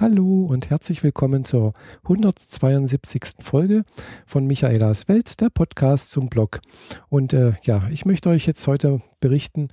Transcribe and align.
Hallo 0.00 0.46
und 0.46 0.70
herzlich 0.70 1.02
willkommen 1.02 1.44
zur 1.44 1.72
172. 2.04 3.42
Folge 3.42 3.82
von 4.26 4.46
Michaelas 4.46 5.08
Welt, 5.08 5.40
der 5.40 5.50
Podcast 5.50 6.12
zum 6.12 6.28
Blog. 6.28 6.60
Und 7.08 7.32
äh, 7.32 7.54
ja, 7.64 7.82
ich 7.90 8.04
möchte 8.04 8.28
euch 8.28 8.46
jetzt 8.46 8.64
heute 8.68 9.00
berichten, 9.18 9.66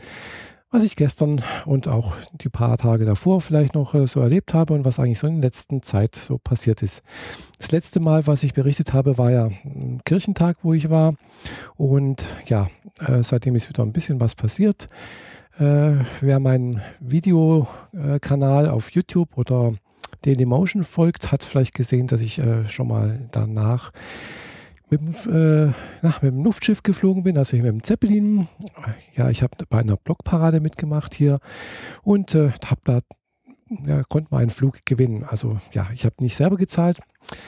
was 0.71 0.83
ich 0.83 0.95
gestern 0.95 1.43
und 1.67 1.87
auch 1.87 2.15
die 2.41 2.49
paar 2.49 2.75
Tage 2.77 3.05
davor 3.05 3.39
vielleicht 3.39 3.75
noch 3.75 3.93
äh, 3.93 4.07
so 4.07 4.19
erlebt 4.19 4.55
habe 4.55 4.73
und 4.73 4.83
was 4.83 4.97
eigentlich 4.97 5.19
so 5.19 5.27
in 5.27 5.35
der 5.35 5.43
letzten 5.43 5.83
Zeit 5.83 6.15
so 6.15 6.39
passiert 6.39 6.81
ist. 6.81 7.03
Das 7.59 7.71
letzte 7.71 7.99
Mal, 7.99 8.25
was 8.25 8.41
ich 8.41 8.55
berichtet 8.55 8.93
habe, 8.93 9.19
war 9.19 9.29
ja 9.29 9.51
ein 9.63 10.01
Kirchentag, 10.05 10.57
wo 10.63 10.73
ich 10.73 10.89
war. 10.89 11.13
Und 11.75 12.25
ja, 12.47 12.71
äh, 12.99 13.21
seitdem 13.21 13.55
ist 13.55 13.69
wieder 13.69 13.83
ein 13.83 13.93
bisschen 13.93 14.19
was 14.19 14.33
passiert. 14.33 14.87
Äh, 15.59 15.97
wer 16.19 16.39
meinen 16.39 16.81
Videokanal 16.99 18.67
auf 18.67 18.89
YouTube 18.89 19.37
oder 19.37 19.75
Dailymotion 20.25 20.83
folgt, 20.83 21.31
hat 21.31 21.43
vielleicht 21.43 21.75
gesehen, 21.75 22.07
dass 22.07 22.21
ich 22.21 22.39
äh, 22.39 22.67
schon 22.67 22.87
mal 22.87 23.27
danach 23.31 23.91
mit, 24.89 25.01
äh, 25.27 25.71
na, 26.01 26.15
mit 26.21 26.33
dem 26.33 26.43
Luftschiff 26.43 26.83
geflogen 26.83 27.23
bin, 27.23 27.37
also 27.37 27.55
mit 27.57 27.65
dem 27.65 27.83
Zeppelin. 27.83 28.47
Ja, 29.15 29.29
ich 29.29 29.43
habe 29.43 29.53
bei 29.69 29.79
einer 29.79 29.97
Blockparade 29.97 30.59
mitgemacht 30.59 31.13
hier 31.13 31.39
und 32.03 32.35
äh, 32.35 32.51
habe 32.65 32.81
da 32.83 32.99
ja, 33.85 34.03
konnte 34.03 34.29
man 34.31 34.41
einen 34.41 34.51
Flug 34.51 34.85
gewinnen. 34.85 35.23
Also 35.23 35.59
ja, 35.73 35.89
ich 35.93 36.05
habe 36.05 36.15
nicht 36.19 36.35
selber 36.35 36.55
gezahlt, 36.55 36.99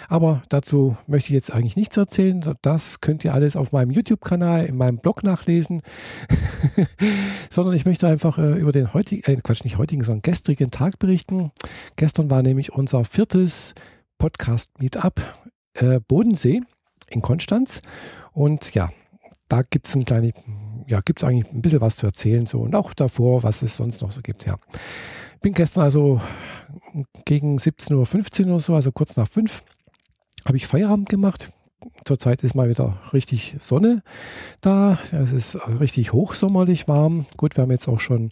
aber 0.10 0.44
dazu 0.50 0.98
möchte 1.06 1.30
ich 1.30 1.36
jetzt 1.36 1.52
eigentlich 1.52 1.76
nichts 1.76 1.96
erzählen. 1.98 2.44
Das 2.62 3.02
könnt 3.02 3.24
ihr 3.24 3.34
alles 3.34 3.56
auf 3.56 3.72
meinem 3.72 3.92
YouTube-Kanal, 3.92 4.66
in 4.66 4.78
meinem 4.78 4.98
Blog 4.98 5.24
nachlesen. 5.24 5.82
sondern 7.50 7.76
ich 7.76 7.86
möchte 7.86 8.08
einfach 8.08 8.38
äh, 8.38 8.58
über 8.60 8.72
den 8.72 8.94
heutigen, 8.94 9.32
äh, 9.32 9.36
Quatsch, 9.42 9.64
nicht 9.64 9.78
heutigen, 9.78 10.04
sondern 10.04 10.24
gestrigen 10.24 10.72
Tag 10.72 11.00
berichten. 11.00 11.52
Gestern 11.96 12.30
war 12.32 12.42
nämlich 12.42 12.74
unser 12.74 13.06
viertes 13.06 13.76
Podcast-Meetup 14.18 15.22
äh, 15.76 16.00
Bodensee 16.00 16.62
in 17.10 17.22
Konstanz. 17.22 17.82
Und 18.34 18.74
ja, 18.74 18.90
da 19.50 19.62
gibt 19.62 19.88
es 19.88 19.96
ein 19.96 20.06
kleines, 20.06 20.34
ja, 20.88 21.02
gibt 21.02 21.22
es 21.22 21.28
eigentlich 21.28 21.52
ein 21.54 21.62
bisschen 21.62 21.82
was 21.82 21.98
zu 21.98 22.08
erzählen 22.08 22.46
so 22.46 22.60
und 22.60 22.76
auch 22.76 22.94
davor, 22.94 23.44
was 23.44 23.62
es 23.62 23.78
sonst 23.78 24.02
noch 24.02 24.12
so 24.12 24.22
gibt, 24.22 24.46
ja. 24.46 24.58
Bin 25.42 25.54
gestern 25.54 25.84
also 25.84 26.22
gegen 27.26 27.58
17.15 27.58 28.46
Uhr 28.46 28.52
oder 28.54 28.60
so, 28.60 28.76
also 28.76 28.92
kurz 28.92 29.16
nach 29.18 29.28
fünf, 29.28 29.64
habe 30.46 30.58
ich 30.58 30.68
Feierabend 30.68 31.10
gemacht. 31.10 31.50
Zurzeit 32.06 32.44
ist 32.44 32.56
mal 32.56 32.70
wieder 32.70 33.00
richtig 33.14 33.56
Sonne 33.60 34.02
da. 34.62 34.98
Es 35.12 35.32
ist 35.32 35.58
richtig 35.80 36.12
hochsommerlich 36.12 36.88
warm. 36.88 37.28
Gut, 37.38 37.56
wir 37.56 37.62
haben 37.62 37.72
jetzt 37.72 37.88
auch 37.88 38.00
schon 38.00 38.32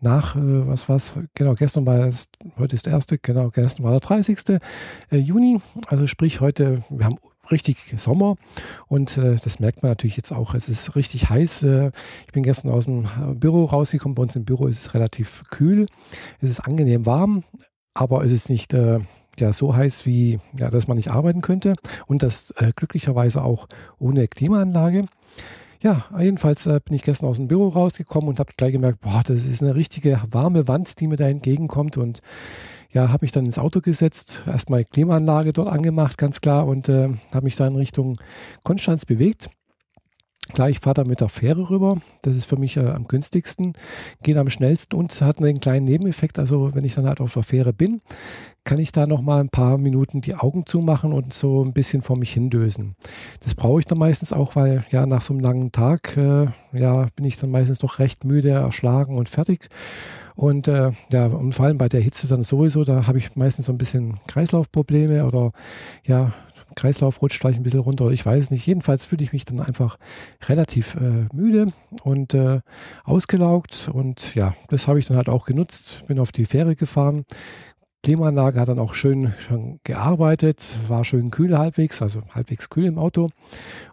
nach, 0.00 0.36
äh, 0.36 0.66
was 0.66 0.88
was, 0.88 1.14
genau, 1.34 1.54
gestern 1.54 1.86
war 1.86 2.06
es, 2.06 2.28
heute 2.58 2.76
ist 2.76 2.86
der 2.86 2.92
erste, 2.92 3.18
genau, 3.18 3.48
gestern 3.48 3.84
war 3.84 3.92
der 3.92 4.00
30. 4.00 4.60
Äh, 5.10 5.16
Juni. 5.16 5.60
Also 5.86 6.06
sprich 6.06 6.40
heute, 6.40 6.82
wir 6.90 7.06
haben 7.06 7.16
richtig 7.50 7.78
Sommer 7.96 8.36
und 8.88 9.16
äh, 9.16 9.36
das 9.42 9.58
merkt 9.58 9.82
man 9.82 9.90
natürlich 9.90 10.16
jetzt 10.16 10.32
auch. 10.32 10.54
Es 10.54 10.68
ist 10.68 10.94
richtig 10.94 11.30
heiß. 11.30 11.62
Äh, 11.62 11.92
ich 12.26 12.32
bin 12.32 12.42
gestern 12.42 12.70
aus 12.70 12.84
dem 12.84 13.06
Büro 13.38 13.64
rausgekommen. 13.64 14.14
Bei 14.14 14.22
uns 14.22 14.36
im 14.36 14.44
Büro 14.44 14.66
ist 14.66 14.80
es 14.80 14.94
relativ 14.94 15.44
kühl. 15.50 15.86
Es 16.40 16.50
ist 16.50 16.60
angenehm 16.60 17.06
warm, 17.06 17.44
aber 17.94 18.24
es 18.24 18.32
ist 18.32 18.50
nicht 18.50 18.74
äh, 18.74 19.00
ja, 19.38 19.52
so 19.52 19.74
heiß, 19.74 20.06
wie 20.06 20.38
ja, 20.58 20.70
dass 20.70 20.88
man 20.88 20.96
nicht 20.96 21.10
arbeiten 21.10 21.40
könnte. 21.40 21.74
Und 22.06 22.22
das 22.22 22.50
äh, 22.56 22.72
glücklicherweise 22.74 23.42
auch 23.42 23.66
ohne 23.98 24.28
Klimaanlage. 24.28 25.06
Ja, 25.82 26.04
jedenfalls 26.16 26.66
äh, 26.66 26.78
bin 26.84 26.94
ich 26.94 27.02
gestern 27.02 27.28
aus 27.28 27.36
dem 27.36 27.48
Büro 27.48 27.66
rausgekommen 27.68 28.28
und 28.28 28.38
habe 28.38 28.52
gleich 28.56 28.72
gemerkt, 28.72 29.00
boah, 29.00 29.22
das 29.26 29.44
ist 29.44 29.62
eine 29.62 29.74
richtige 29.74 30.20
warme 30.30 30.68
Wand, 30.68 31.00
die 31.00 31.08
mir 31.08 31.16
da 31.16 31.26
entgegenkommt. 31.26 31.96
Und 31.96 32.20
ja, 32.92 33.08
habe 33.08 33.24
mich 33.24 33.32
dann 33.32 33.46
ins 33.46 33.58
Auto 33.58 33.80
gesetzt, 33.80 34.44
erstmal 34.46 34.84
Klimaanlage 34.84 35.52
dort 35.52 35.68
angemacht, 35.68 36.18
ganz 36.18 36.40
klar, 36.40 36.66
und 36.66 36.88
äh, 36.88 37.08
habe 37.32 37.44
mich 37.44 37.56
dann 37.56 37.74
Richtung 37.74 38.16
Konstanz 38.62 39.04
bewegt. 39.04 39.48
Klar, 40.50 40.68
ich 40.68 40.80
fahre 40.80 40.94
da 40.94 41.04
mit 41.04 41.20
der 41.20 41.28
Fähre 41.28 41.70
rüber. 41.70 41.98
Das 42.22 42.36
ist 42.36 42.46
für 42.46 42.56
mich 42.56 42.76
äh, 42.76 42.80
am 42.80 43.06
günstigsten, 43.06 43.74
geht 44.22 44.36
am 44.36 44.50
schnellsten 44.50 44.96
und 44.96 45.18
hat 45.22 45.38
einen 45.38 45.60
kleinen 45.60 45.86
Nebeneffekt. 45.86 46.38
Also 46.38 46.74
wenn 46.74 46.84
ich 46.84 46.94
dann 46.94 47.06
halt 47.06 47.20
auf 47.20 47.32
der 47.32 47.44
Fähre 47.44 47.72
bin, 47.72 48.02
kann 48.64 48.78
ich 48.78 48.92
da 48.92 49.06
noch 49.06 49.22
mal 49.22 49.40
ein 49.40 49.48
paar 49.48 49.78
Minuten 49.78 50.20
die 50.20 50.34
Augen 50.34 50.66
zumachen 50.66 51.12
und 51.12 51.32
so 51.32 51.64
ein 51.64 51.72
bisschen 51.72 52.02
vor 52.02 52.18
mich 52.18 52.32
hindösen. 52.32 52.96
Das 53.42 53.54
brauche 53.54 53.80
ich 53.80 53.86
dann 53.86 53.98
meistens 53.98 54.32
auch, 54.32 54.56
weil 54.56 54.84
ja 54.90 55.06
nach 55.06 55.22
so 55.22 55.32
einem 55.32 55.40
langen 55.40 55.72
Tag 55.72 56.16
äh, 56.16 56.48
ja 56.72 57.06
bin 57.16 57.24
ich 57.24 57.38
dann 57.38 57.50
meistens 57.50 57.78
doch 57.78 57.98
recht 57.98 58.24
müde, 58.24 58.50
erschlagen 58.50 59.16
und 59.16 59.28
fertig. 59.28 59.68
Und 60.34 60.66
äh, 60.66 60.92
ja, 61.12 61.26
und 61.26 61.54
vor 61.54 61.66
allem 61.66 61.78
bei 61.78 61.88
der 61.88 62.00
Hitze 62.00 62.26
dann 62.26 62.42
sowieso, 62.42 62.84
da 62.84 63.06
habe 63.06 63.18
ich 63.18 63.36
meistens 63.36 63.66
so 63.66 63.72
ein 63.72 63.78
bisschen 63.78 64.18
Kreislaufprobleme 64.26 65.24
oder 65.24 65.52
ja, 66.04 66.32
Kreislauf 66.74 67.22
rutscht 67.22 67.40
gleich 67.40 67.56
ein 67.56 67.62
bisschen 67.62 67.80
runter, 67.80 68.10
ich 68.10 68.24
weiß 68.24 68.44
es 68.44 68.50
nicht. 68.50 68.66
Jedenfalls 68.66 69.04
fühle 69.04 69.24
ich 69.24 69.32
mich 69.32 69.44
dann 69.44 69.60
einfach 69.60 69.98
relativ 70.48 70.94
äh, 70.96 71.26
müde 71.32 71.66
und 72.02 72.34
äh, 72.34 72.60
ausgelaugt 73.04 73.90
und 73.92 74.34
ja, 74.34 74.54
das 74.68 74.88
habe 74.88 74.98
ich 74.98 75.06
dann 75.06 75.16
halt 75.16 75.28
auch 75.28 75.46
genutzt, 75.46 76.04
bin 76.06 76.18
auf 76.18 76.32
die 76.32 76.46
Fähre 76.46 76.76
gefahren, 76.76 77.24
Klimaanlage 78.02 78.58
hat 78.58 78.66
dann 78.66 78.80
auch 78.80 78.94
schön 78.94 79.32
schon 79.38 79.78
gearbeitet, 79.84 80.74
war 80.88 81.04
schön 81.04 81.30
kühl 81.30 81.56
halbwegs, 81.56 82.02
also 82.02 82.22
halbwegs 82.30 82.68
kühl 82.68 82.86
im 82.86 82.98
Auto. 82.98 83.28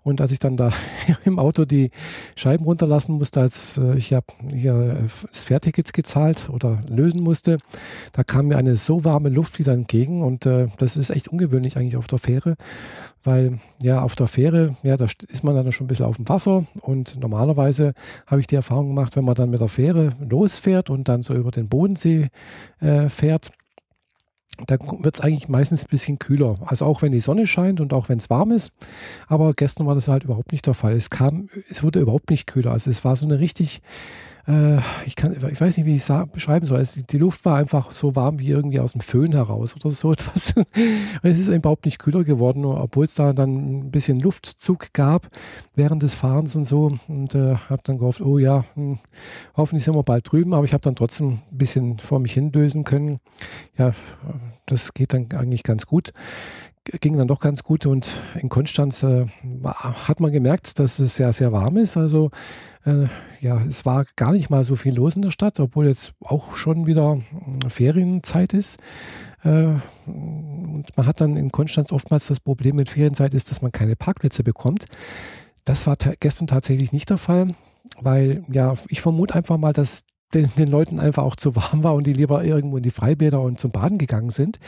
Und 0.01 0.19
als 0.19 0.31
ich 0.31 0.39
dann 0.39 0.57
da 0.57 0.71
im 1.25 1.37
Auto 1.37 1.65
die 1.65 1.91
Scheiben 2.35 2.65
runterlassen 2.65 3.15
musste, 3.15 3.41
als 3.41 3.77
äh, 3.77 3.95
ich 3.97 4.13
habe 4.13 4.25
hier 4.51 5.07
das 5.29 5.43
Fährticket 5.43 5.93
gezahlt 5.93 6.49
oder 6.49 6.79
lösen 6.89 7.21
musste, 7.21 7.59
da 8.13 8.23
kam 8.23 8.47
mir 8.47 8.57
eine 8.57 8.77
so 8.77 9.05
warme 9.05 9.29
Luft 9.29 9.59
wieder 9.59 9.73
entgegen 9.73 10.23
und 10.23 10.47
äh, 10.47 10.69
das 10.79 10.97
ist 10.97 11.11
echt 11.11 11.27
ungewöhnlich 11.27 11.77
eigentlich 11.77 11.97
auf 11.97 12.07
der 12.07 12.17
Fähre, 12.17 12.55
weil 13.23 13.59
ja 13.83 14.01
auf 14.01 14.15
der 14.15 14.27
Fähre, 14.27 14.75
ja, 14.81 14.97
da 14.97 15.05
ist 15.05 15.43
man 15.43 15.53
dann 15.53 15.71
schon 15.71 15.85
ein 15.85 15.87
bisschen 15.87 16.07
auf 16.07 16.15
dem 16.15 16.27
Wasser 16.27 16.65
und 16.81 17.19
normalerweise 17.19 17.93
habe 18.25 18.41
ich 18.41 18.47
die 18.47 18.55
Erfahrung 18.55 18.87
gemacht, 18.87 19.15
wenn 19.15 19.25
man 19.25 19.35
dann 19.35 19.51
mit 19.51 19.61
der 19.61 19.67
Fähre 19.67 20.13
losfährt 20.19 20.89
und 20.89 21.07
dann 21.07 21.21
so 21.21 21.35
über 21.35 21.51
den 21.51 21.69
Bodensee 21.69 22.29
äh, 22.79 23.09
fährt, 23.09 23.51
da 24.67 24.77
wird 24.79 25.15
es 25.15 25.21
eigentlich 25.21 25.49
meistens 25.49 25.83
ein 25.83 25.89
bisschen 25.89 26.19
kühler. 26.19 26.57
Also 26.65 26.85
auch 26.85 27.01
wenn 27.01 27.11
die 27.11 27.19
Sonne 27.19 27.47
scheint 27.47 27.81
und 27.81 27.93
auch 27.93 28.09
wenn 28.09 28.17
es 28.17 28.29
warm 28.29 28.51
ist. 28.51 28.71
Aber 29.27 29.53
gestern 29.53 29.87
war 29.87 29.95
das 29.95 30.07
halt 30.07 30.23
überhaupt 30.23 30.51
nicht 30.51 30.65
der 30.65 30.73
Fall. 30.73 30.93
Es 30.93 31.09
kam, 31.09 31.49
es 31.69 31.83
wurde 31.83 31.99
überhaupt 31.99 32.29
nicht 32.29 32.47
kühler. 32.47 32.71
Also 32.71 32.89
es 32.89 33.03
war 33.03 33.15
so 33.15 33.25
eine 33.25 33.39
richtig, 33.39 33.81
äh, 34.49 34.79
ich 35.05 35.15
kann, 35.15 35.33
ich 35.33 35.61
weiß 35.61 35.77
nicht, 35.77 35.85
wie 35.85 35.95
ich 35.95 36.09
es 36.09 36.27
beschreiben 36.31 36.65
soll. 36.65 36.79
Also 36.79 37.01
die 37.01 37.17
Luft 37.17 37.45
war 37.45 37.55
einfach 37.55 37.91
so 37.91 38.15
warm 38.15 38.39
wie 38.39 38.49
irgendwie 38.49 38.79
aus 38.79 38.93
dem 38.93 39.01
Föhn 39.01 39.31
heraus 39.31 39.75
oder 39.75 39.91
so 39.91 40.11
etwas. 40.13 40.53
es 41.21 41.39
ist 41.39 41.49
überhaupt 41.49 41.85
nicht 41.85 41.99
kühler 41.99 42.23
geworden, 42.23 42.65
obwohl 42.65 43.05
es 43.05 43.13
da 43.13 43.33
dann 43.33 43.79
ein 43.79 43.91
bisschen 43.91 44.19
Luftzug 44.19 44.91
gab 44.93 45.29
während 45.75 46.01
des 46.01 46.15
Fahrens 46.15 46.55
und 46.55 46.63
so. 46.63 46.97
Und 47.07 47.35
äh, 47.35 47.55
habe 47.69 47.81
dann 47.83 47.99
gehofft, 47.99 48.21
oh 48.21 48.39
ja, 48.39 48.65
hm, 48.73 48.97
hoffentlich 49.55 49.85
sind 49.85 49.95
wir 49.95 50.03
bald 50.03 50.29
drüben. 50.31 50.53
Aber 50.53 50.65
ich 50.65 50.73
habe 50.73 50.81
dann 50.81 50.95
trotzdem 50.95 51.39
ein 51.51 51.57
bisschen 51.57 51.99
vor 51.99 52.19
mich 52.19 52.33
hindösen 52.33 52.83
können. 52.83 53.19
Ja, 53.77 53.93
das 54.65 54.93
geht 54.93 55.13
dann 55.13 55.27
eigentlich 55.33 55.63
ganz 55.63 55.85
gut. 55.85 56.11
Ging 57.01 57.17
dann 57.17 57.27
doch 57.27 57.39
ganz 57.39 57.63
gut 57.63 57.85
und 57.85 58.09
in 58.39 58.49
Konstanz 58.49 59.03
äh, 59.03 59.27
hat 59.63 60.19
man 60.21 60.31
gemerkt, 60.31 60.79
dass 60.79 60.97
es 60.97 61.17
sehr, 61.17 61.33
sehr 61.33 61.51
warm 61.51 61.77
ist. 61.77 61.97
Also 61.97 62.31
äh, 62.85 63.07
ja, 63.41 63.61
es 63.67 63.85
war 63.85 64.05
gar 64.15 64.31
nicht 64.31 64.49
mal 64.49 64.63
so 64.63 64.75
viel 64.75 64.95
los 64.95 65.15
in 65.15 65.21
der 65.21 65.31
Stadt, 65.31 65.59
obwohl 65.59 65.87
jetzt 65.87 66.13
auch 66.21 66.55
schon 66.55 66.85
wieder 66.85 67.19
äh, 67.65 67.69
Ferienzeit 67.69 68.53
ist. 68.53 68.79
Äh, 69.43 69.73
und 70.05 70.85
man 70.95 71.05
hat 71.05 71.21
dann 71.21 71.37
in 71.37 71.51
Konstanz 71.51 71.91
oftmals 71.91 72.27
das 72.27 72.39
Problem 72.39 72.75
mit 72.75 72.89
Ferienzeit 72.89 73.33
ist, 73.33 73.51
dass 73.51 73.61
man 73.61 73.71
keine 73.71 73.95
Parkplätze 73.95 74.43
bekommt. 74.43 74.85
Das 75.65 75.87
war 75.87 75.97
ta 75.97 76.13
gestern 76.19 76.47
tatsächlich 76.47 76.91
nicht 76.91 77.09
der 77.09 77.17
Fall, 77.17 77.53
weil 77.99 78.43
ja, 78.49 78.73
ich 78.87 79.01
vermute 79.01 79.35
einfach 79.35 79.57
mal, 79.57 79.73
dass 79.73 80.03
den, 80.33 80.49
den 80.57 80.67
Leuten 80.67 80.99
einfach 80.99 81.23
auch 81.23 81.35
zu 81.35 81.55
warm 81.55 81.83
war 81.83 81.95
und 81.95 82.07
die 82.07 82.13
lieber 82.13 82.43
irgendwo 82.43 82.77
in 82.77 82.83
die 82.83 82.91
Freibäder 82.91 83.41
und 83.41 83.59
zum 83.59 83.71
Baden 83.71 83.97
gegangen 83.97 84.29
sind. 84.29 84.59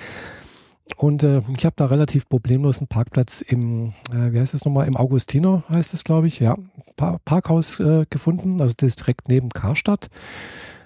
Und 0.95 1.23
äh, 1.23 1.41
ich 1.57 1.65
habe 1.65 1.75
da 1.75 1.85
relativ 1.85 2.27
problemlos 2.29 2.79
einen 2.79 2.87
Parkplatz 2.87 3.41
im, 3.41 3.93
äh, 4.11 4.31
wie 4.31 4.39
heißt 4.39 4.53
das 4.53 4.65
nochmal, 4.65 4.87
im 4.87 4.97
Augustiner 4.97 5.63
heißt 5.69 5.93
es, 5.93 6.03
glaube 6.03 6.27
ich, 6.27 6.39
ja, 6.39 6.55
pa 6.95 7.17
Parkhaus 7.25 7.79
äh, 7.79 8.05
gefunden. 8.09 8.61
Also 8.61 8.73
das 8.77 8.87
ist 8.87 8.99
direkt 8.99 9.29
neben 9.29 9.49
Karstadt. 9.49 10.09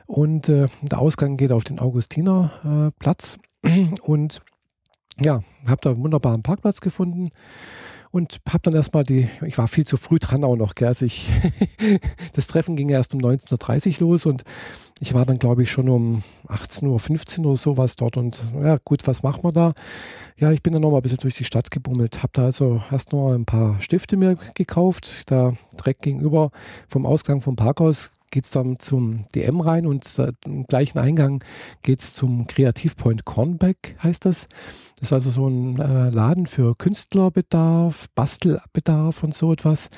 Und 0.05 0.49
äh, 0.49 0.67
der 0.81 0.99
Ausgang 0.99 1.37
geht 1.37 1.51
auf 1.51 1.63
den 1.63 1.79
Augustinerplatz. 1.79 3.37
und 4.01 4.41
ja, 5.19 5.43
habe 5.67 5.81
da 5.81 5.91
einen 5.91 6.03
wunderbaren 6.03 6.43
Parkplatz 6.43 6.81
gefunden 6.81 7.31
und 8.15 8.39
habe 8.47 8.61
dann 8.61 8.75
erstmal 8.75 9.03
die, 9.03 9.27
ich 9.45 9.57
war 9.57 9.67
viel 9.67 9.85
zu 9.85 9.97
früh 9.97 10.19
dran 10.19 10.45
auch 10.45 10.55
noch, 10.55 10.73
gell? 10.75 10.87
Also 10.87 11.05
ich, 11.05 11.29
das 12.33 12.47
Treffen 12.47 12.77
ging 12.77 12.87
erst 12.87 13.13
um 13.13 13.19
19.30 13.19 14.01
Uhr 14.01 14.07
los 14.07 14.25
und 14.25 14.45
ich 15.01 15.13
war 15.13 15.25
dann, 15.25 15.37
glaube 15.37 15.63
ich, 15.63 15.69
schon 15.69 15.89
um 15.89 16.23
18.15 16.47 17.39
Uhr 17.39 17.47
oder 17.47 17.57
sowas 17.57 17.97
dort 17.97 18.15
und 18.15 18.41
ja, 18.63 18.77
gut, 18.85 19.05
was 19.05 19.21
machen 19.21 19.43
wir 19.43 19.51
da? 19.51 19.73
Ja, 20.37 20.53
ich 20.53 20.63
bin 20.63 20.71
dann 20.71 20.81
nochmal 20.81 21.01
ein 21.01 21.03
bisschen 21.03 21.17
durch 21.17 21.35
die 21.35 21.43
Stadt 21.43 21.71
gebummelt, 21.71 22.23
habe 22.23 22.31
da 22.31 22.45
also 22.45 22.81
erst 22.89 23.11
noch 23.11 23.33
ein 23.33 23.43
paar 23.43 23.81
Stifte 23.81 24.15
mir 24.15 24.37
gekauft, 24.53 25.23
da 25.25 25.53
direkt 25.77 26.03
gegenüber 26.03 26.51
vom 26.87 27.05
Ausgang 27.05 27.41
vom 27.41 27.57
Parkhaus 27.57 28.11
geht 28.31 28.45
es 28.45 28.51
dann 28.51 28.79
zum 28.79 29.25
DM 29.33 29.61
rein 29.61 29.85
und 29.85 30.19
äh, 30.19 30.31
im 30.45 30.65
gleichen 30.65 30.99
Eingang 30.99 31.43
geht 31.81 32.01
es 32.01 32.13
zum 32.13 32.47
Kreativpoint 32.47 33.25
Cornbeck, 33.25 33.95
heißt 34.01 34.25
das. 34.25 34.47
Das 34.97 35.09
ist 35.09 35.13
also 35.13 35.29
so 35.29 35.47
ein 35.47 35.79
äh, 35.79 36.09
Laden 36.09 36.47
für 36.47 36.75
Künstlerbedarf, 36.75 38.07
Bastelbedarf 38.15 39.23
und 39.23 39.33
so 39.33 39.51
etwas. 39.51 39.89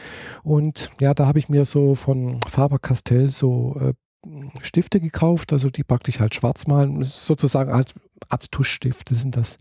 Und 0.44 0.90
ja, 1.00 1.14
da 1.14 1.28
habe 1.28 1.40
ich 1.40 1.50
mir 1.50 1.66
so 1.66 1.96
von 1.96 2.40
Faber-Castell 2.48 3.30
so 3.30 3.78
äh, 3.80 3.94
Stifte 4.62 5.00
gekauft, 5.00 5.54
also 5.54 5.70
die 5.70 5.84
praktisch 5.84 6.20
halt 6.20 6.36
schwarz 6.36 6.68
malen, 6.68 7.04
sozusagen 7.04 7.72
als 7.72 7.94
Art 8.30 8.52
Tuschstifte 8.52 9.16
sind 9.16 9.38
das 9.38 9.58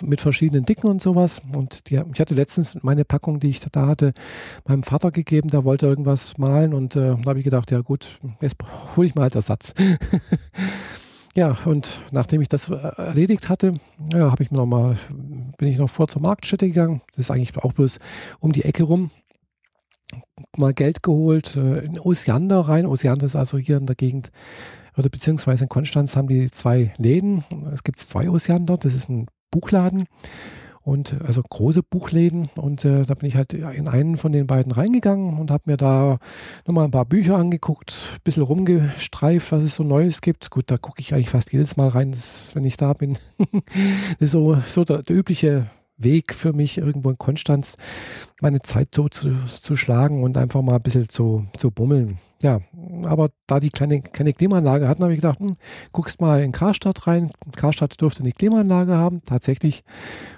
mit 0.00 0.20
verschiedenen 0.20 0.64
Dicken 0.64 0.88
und 0.88 1.00
sowas. 1.00 1.40
Und 1.54 1.88
die, 1.88 2.02
ich 2.12 2.20
hatte 2.20 2.34
letztens 2.34 2.82
meine 2.82 3.04
Packung, 3.04 3.40
die 3.40 3.50
ich 3.50 3.60
da 3.60 3.86
hatte, 3.86 4.12
meinem 4.66 4.82
Vater 4.82 5.10
gegeben, 5.10 5.48
der 5.48 5.64
wollte 5.64 5.86
irgendwas 5.86 6.36
malen 6.36 6.74
und 6.74 6.96
äh, 6.96 7.16
da 7.16 7.30
habe 7.30 7.38
ich 7.38 7.44
gedacht, 7.44 7.70
ja 7.70 7.80
gut, 7.80 8.10
jetzt 8.40 8.56
hole 8.96 9.06
ich 9.06 9.14
mal 9.14 9.22
halt 9.22 9.36
Ersatz. 9.36 9.74
ja, 11.36 11.56
und 11.64 12.02
nachdem 12.10 12.40
ich 12.40 12.48
das 12.48 12.68
äh, 12.68 12.74
erledigt 12.74 13.48
hatte, 13.48 13.74
ja, 14.12 14.30
habe 14.30 14.42
ich 14.42 14.50
mir 14.50 14.58
noch 14.58 14.66
mal, 14.66 14.96
bin 15.56 15.68
ich 15.68 15.78
noch 15.78 15.90
vor 15.90 16.08
zur 16.08 16.20
Marktstätte 16.20 16.66
gegangen. 16.66 17.00
Das 17.12 17.20
ist 17.20 17.30
eigentlich 17.30 17.56
auch 17.58 17.72
bloß 17.72 18.00
um 18.40 18.52
die 18.52 18.64
Ecke 18.64 18.82
rum 18.82 19.10
mal 20.56 20.74
Geld 20.74 21.02
geholt 21.02 21.56
äh, 21.56 21.80
in 21.80 21.98
Osiander 21.98 22.60
rein. 22.60 22.86
Osiander 22.86 23.26
ist 23.26 23.36
also 23.36 23.58
hier 23.58 23.76
in 23.76 23.86
der 23.86 23.96
Gegend, 23.96 24.30
oder 24.96 25.08
beziehungsweise 25.08 25.64
in 25.64 25.68
Konstanz 25.68 26.16
haben 26.16 26.28
die 26.28 26.50
zwei 26.50 26.92
Läden. 26.98 27.44
Es 27.72 27.82
gibt 27.82 27.98
zwei 27.98 28.28
Osiander, 28.30 28.76
das 28.76 28.94
ist 28.94 29.08
ein 29.08 29.26
Buchladen 29.50 30.06
und 30.84 31.16
also 31.24 31.42
große 31.42 31.82
Buchläden 31.82 32.48
und 32.56 32.84
äh, 32.84 33.04
da 33.04 33.14
bin 33.14 33.28
ich 33.28 33.36
halt 33.36 33.54
in 33.54 33.88
einen 33.88 34.16
von 34.18 34.32
den 34.32 34.46
beiden 34.46 34.70
reingegangen 34.70 35.38
und 35.38 35.50
habe 35.50 35.70
mir 35.70 35.76
da 35.78 36.18
nochmal 36.66 36.84
ein 36.84 36.90
paar 36.90 37.06
Bücher 37.06 37.36
angeguckt, 37.36 38.06
ein 38.14 38.20
bisschen 38.22 38.42
rumgestreift, 38.42 39.50
was 39.50 39.62
es 39.62 39.74
so 39.76 39.82
Neues 39.82 40.20
gibt. 40.20 40.50
Gut, 40.50 40.70
da 40.70 40.76
gucke 40.76 41.00
ich 41.00 41.14
eigentlich 41.14 41.30
fast 41.30 41.52
jedes 41.52 41.76
Mal 41.76 41.88
rein, 41.88 42.12
das, 42.12 42.54
wenn 42.54 42.64
ich 42.64 42.76
da 42.76 42.92
bin. 42.92 43.16
das 43.38 44.20
ist 44.20 44.30
so, 44.32 44.56
so 44.66 44.84
der, 44.84 45.02
der 45.02 45.16
übliche 45.16 45.70
Weg 45.96 46.34
für 46.34 46.52
mich, 46.52 46.78
irgendwo 46.78 47.10
in 47.10 47.18
Konstanz 47.18 47.76
meine 48.40 48.60
Zeit 48.60 48.94
so 48.94 49.08
zu, 49.08 49.34
zu 49.60 49.76
schlagen 49.76 50.22
und 50.22 50.36
einfach 50.36 50.62
mal 50.62 50.76
ein 50.76 50.82
bisschen 50.82 51.08
zu, 51.08 51.46
zu 51.56 51.70
bummeln. 51.70 52.18
Ja, 52.42 52.60
aber 53.06 53.30
da 53.46 53.58
die 53.58 53.70
kleine, 53.70 54.02
keine 54.02 54.34
Klimaanlage 54.34 54.86
hatten, 54.86 55.02
habe 55.02 55.14
ich 55.14 55.20
gedacht, 55.20 55.40
hm, 55.40 55.56
guckst 55.92 56.20
mal 56.20 56.42
in 56.42 56.52
Karstadt 56.52 57.06
rein. 57.06 57.30
Karstadt 57.56 57.98
durfte 58.02 58.20
eine 58.20 58.32
Klimaanlage 58.32 58.94
haben, 58.96 59.22
tatsächlich. 59.24 59.82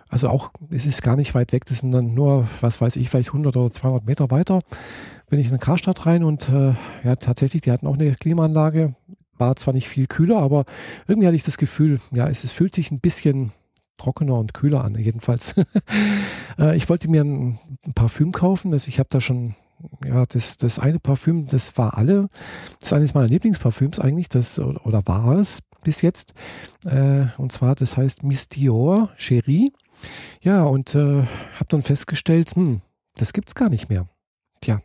Also 0.08 0.29
auch, 0.29 0.53
es 0.70 0.87
ist 0.87 1.03
gar 1.03 1.17
nicht 1.17 1.35
weit 1.35 1.53
weg, 1.53 1.64
das 1.64 1.81
sind 1.81 1.91
dann 1.91 2.14
nur, 2.14 2.47
was 2.61 2.81
weiß 2.81 2.94
ich, 2.94 3.11
vielleicht 3.11 3.31
100 3.31 3.56
oder 3.56 3.73
200 3.73 4.06
Meter 4.06 4.31
weiter. 4.31 4.61
Bin 5.29 5.41
ich 5.41 5.50
in 5.50 5.58
Karstadt 5.58 6.06
rein 6.06 6.23
und 6.23 6.49
äh, 6.49 6.75
ja, 7.03 7.17
tatsächlich, 7.17 7.62
die 7.62 7.73
hatten 7.73 7.88
auch 7.88 7.99
eine 7.99 8.14
Klimaanlage. 8.14 8.94
War 9.37 9.56
zwar 9.56 9.75
nicht 9.75 9.88
viel 9.88 10.06
kühler, 10.06 10.38
aber 10.38 10.64
irgendwie 11.08 11.26
hatte 11.26 11.37
ich 11.37 11.43
das 11.43 11.58
Gefühl, 11.58 12.00
ja, 12.12 12.29
es, 12.29 12.44
es 12.44 12.53
fühlt 12.53 12.75
sich 12.75 12.93
ein 12.93 13.00
bisschen 13.00 13.50
trockener 13.96 14.34
und 14.38 14.54
kühler 14.54 14.84
an, 14.84 14.94
jedenfalls. 14.94 15.54
Äh, 16.58 16.75
ich 16.75 16.88
wollte 16.88 17.08
mir 17.08 17.22
ein, 17.22 17.58
Parfüm 17.94 18.32
kaufen. 18.32 18.72
Also 18.72 18.88
ich 18.88 18.98
habe 18.98 19.10
da 19.10 19.20
schon, 19.20 19.54
ja, 20.02 20.25
das, 20.25 20.56
das 20.56 20.78
eine 20.78 20.98
Parfüm, 20.98 21.46
das 21.46 21.76
war 21.76 21.98
alle. 21.98 22.31
Das 22.81 22.88
ist 22.88 22.93
eines 22.94 23.12
meiner 23.12 23.28
Lieblingsparfüms 23.28 23.98
eigentlich, 23.98 24.31
das, 24.31 24.58
oder 24.58 25.02
war 25.04 25.37
es 25.37 25.58
bis 25.84 26.00
jetzt. 26.00 26.32
Äh, 26.87 27.26
und 27.37 27.52
zwar, 27.52 27.75
das 27.75 27.98
heißt 27.98 28.22
Miss 28.22 28.48
Dior 28.48 29.10
Cherie. 29.19 29.70
Ja, 30.40 30.64
und 30.64 30.94
äh, 30.94 31.25
habe 31.25 31.66
dann 31.69 31.82
festgestellt, 31.82 32.56
hm, 32.56 32.81
das 33.16 33.32
es 33.46 33.54
gar 33.54 33.69
nicht 33.69 33.88
mehr. 33.88 34.08
Tja. 34.60 34.81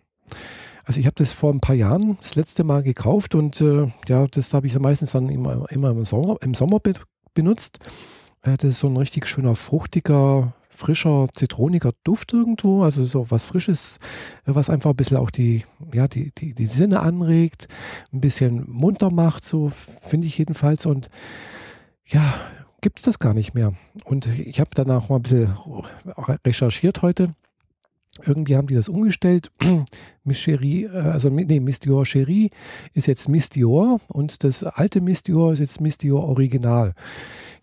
Also 0.86 1.00
ich 1.00 1.06
habe 1.06 1.16
das 1.16 1.32
vor 1.32 1.54
ein 1.54 1.60
paar 1.60 1.76
Jahren 1.76 2.18
das 2.22 2.36
letzte 2.36 2.64
Mal 2.64 2.84
gekauft 2.84 3.36
und 3.36 3.62
äh, 3.62 3.88
ja, 4.08 4.28
das 4.28 4.54
habe 4.54 4.68
ich 4.68 4.78
meistens 4.80 5.12
dann 5.12 5.30
immer, 5.30 5.72
immer 5.72 5.92
im 5.92 6.06
Sommer, 6.06 6.38
im 6.42 6.54
Sommer 6.54 6.80
be 6.80 6.94
benutzt. 7.34 7.80
Äh, 8.42 8.58
das 8.58 8.72
ist 8.72 8.80
so 8.80 8.88
ein 8.88 8.98
richtig 8.98 9.28
schöner, 9.28 9.56
fruchtiger, 9.56 10.54
frischer, 10.70 11.28
zitroniger 11.36 11.92
Duft 12.04 12.34
irgendwo. 12.34 12.84
Also 12.84 13.06
so 13.06 13.30
was 13.30 13.46
Frisches, 13.46 13.98
äh, 14.46 14.56
was 14.56 14.70
einfach 14.70 14.92
ein 14.92 14.96
bisschen 14.96 15.18
auch 15.18 15.32
die, 15.32 15.66
ja, 15.94 16.08
die, 16.08 16.32
die, 16.38 16.54
die 16.54 16.68
Sinne 16.68 17.02
anregt, 17.02 17.68
ein 18.14 18.22
bisschen 18.22 18.66
munter 18.68 19.12
macht, 19.12 19.46
so 19.46 19.70
finde 19.70 20.28
ich 20.28 20.38
jedenfalls. 20.38 20.86
Und 20.86 21.10
ja, 22.06 22.34
gibt 22.82 23.00
es 23.00 23.06
das 23.06 23.20
gar 23.20 23.34
nicht 23.34 23.54
mehr. 23.54 23.74
Und 24.06 24.26
ich 24.28 24.60
habe 24.60 24.72
danach 24.74 25.10
mal 25.10 25.18
ein 25.18 25.24
bisschen 25.24 25.54
recherchiert 26.46 27.02
heute 27.02 27.34
irgendwie 28.26 28.56
haben 28.56 28.68
die 28.68 28.76
das 28.76 28.90
umgestellt. 28.90 29.52
Miss 30.24 30.40
Cherie, 30.40 30.86
äh, 30.86 30.98
also 30.98 31.30
nee, 31.30 31.60
Miss 31.60 31.80
Dior 31.80 32.06
Cherie 32.06 32.50
ist 32.94 33.08
jetzt 33.08 33.30
Miss 33.30 33.50
Dior 33.50 34.00
und 34.08 34.44
das 34.44 34.64
alte 34.64 35.02
Miss 35.02 35.24
Dior 35.24 35.54
ist 35.54 35.60
jetzt 35.60 35.82
Miss 35.82 35.98
Dior 35.98 36.28
Original. 36.28 36.94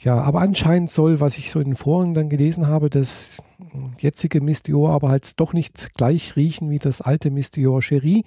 Ja, 0.01 0.17
aber 0.21 0.41
anscheinend 0.41 0.91
soll, 0.91 1.21
was 1.21 1.39
ich 1.39 1.51
so 1.51 1.61
in 1.61 1.67
den 1.67 1.77
Foren 1.77 2.15
dann 2.15 2.29
gelesen 2.29 2.67
habe, 2.67 2.91
das 2.91 3.39
jetzige 3.99 4.41
Miss 4.41 4.63
Dior 4.63 4.91
aber 4.91 5.09
halt 5.09 5.39
doch 5.41 5.53
nicht 5.53 5.95
gleich 5.95 6.37
riechen 6.37 6.71
wie 6.71 6.79
das 6.79 7.01
alte 7.01 7.31
Miss 7.31 7.51
Dior 7.51 7.83
Cherie. 7.83 8.25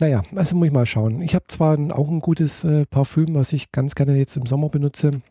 Naja, 0.00 0.22
also 0.34 0.56
muss 0.56 0.66
ich 0.66 0.72
mal 0.72 0.86
schauen. 0.86 1.22
Ich 1.22 1.34
habe 1.34 1.44
zwar 1.48 1.78
auch 1.92 2.08
ein 2.08 2.20
gutes 2.20 2.64
äh, 2.64 2.86
Parfüm, 2.86 3.34
was 3.34 3.52
ich 3.52 3.70
ganz 3.72 3.94
gerne 3.94 4.16
jetzt 4.16 4.36
im 4.36 4.46
Sommer 4.46 4.68
benutze. 4.68 5.22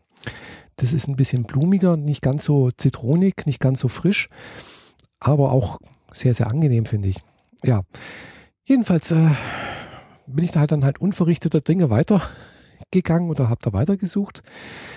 Das 0.76 0.92
ist 0.92 1.08
ein 1.08 1.16
bisschen 1.16 1.42
blumiger, 1.42 1.96
nicht 1.96 2.22
ganz 2.22 2.44
so 2.44 2.70
zitronig, 2.70 3.46
nicht 3.46 3.60
ganz 3.60 3.80
so 3.80 3.88
frisch, 3.88 4.28
aber 5.20 5.52
auch 5.52 5.78
sehr, 6.14 6.34
sehr 6.34 6.48
angenehm, 6.48 6.84
finde 6.84 7.08
ich. 7.08 7.16
Ja, 7.64 7.82
jedenfalls 8.64 9.10
äh, 9.10 9.30
bin 10.26 10.44
ich 10.44 10.52
da 10.52 10.60
halt 10.60 10.72
dann 10.72 10.84
halt 10.84 11.00
unverrichteter 11.00 11.60
Dinge 11.60 11.90
weitergegangen 11.90 13.30
oder 13.30 13.48
habe 13.48 13.60
da 13.62 13.72
weitergesucht. 13.72 14.42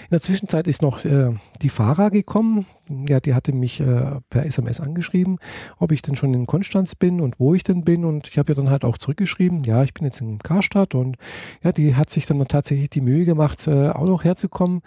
In 0.03 0.09
der 0.11 0.21
Zwischenzeit 0.21 0.67
ist 0.67 0.81
noch 0.81 1.03
äh, 1.05 1.31
die 1.61 1.69
Fahrer 1.69 2.11
gekommen. 2.11 2.65
Ja, 3.07 3.19
die 3.19 3.33
hatte 3.33 3.53
mich 3.53 3.79
äh, 3.79 4.19
per 4.29 4.45
SMS 4.45 4.79
angeschrieben, 4.79 5.37
ob 5.77 5.91
ich 5.91 6.01
denn 6.01 6.15
schon 6.15 6.33
in 6.33 6.45
Konstanz 6.45 6.95
bin 6.95 7.21
und 7.21 7.39
wo 7.39 7.55
ich 7.55 7.63
denn 7.63 7.83
bin. 7.83 8.05
Und 8.05 8.27
ich 8.27 8.37
habe 8.37 8.53
ja 8.53 8.55
dann 8.55 8.69
halt 8.69 8.85
auch 8.85 8.97
zurückgeschrieben, 8.97 9.63
ja, 9.63 9.83
ich 9.83 9.93
bin 9.93 10.05
jetzt 10.05 10.21
in 10.21 10.39
Karstadt. 10.39 10.95
Und 10.95 11.17
ja, 11.63 11.71
die 11.71 11.95
hat 11.95 12.09
sich 12.09 12.25
dann 12.25 12.45
tatsächlich 12.47 12.89
die 12.89 13.01
Mühe 13.01 13.25
gemacht, 13.25 13.67
äh, 13.67 13.89
auch 13.89 14.05
noch 14.05 14.23
herzukommen. 14.23 14.81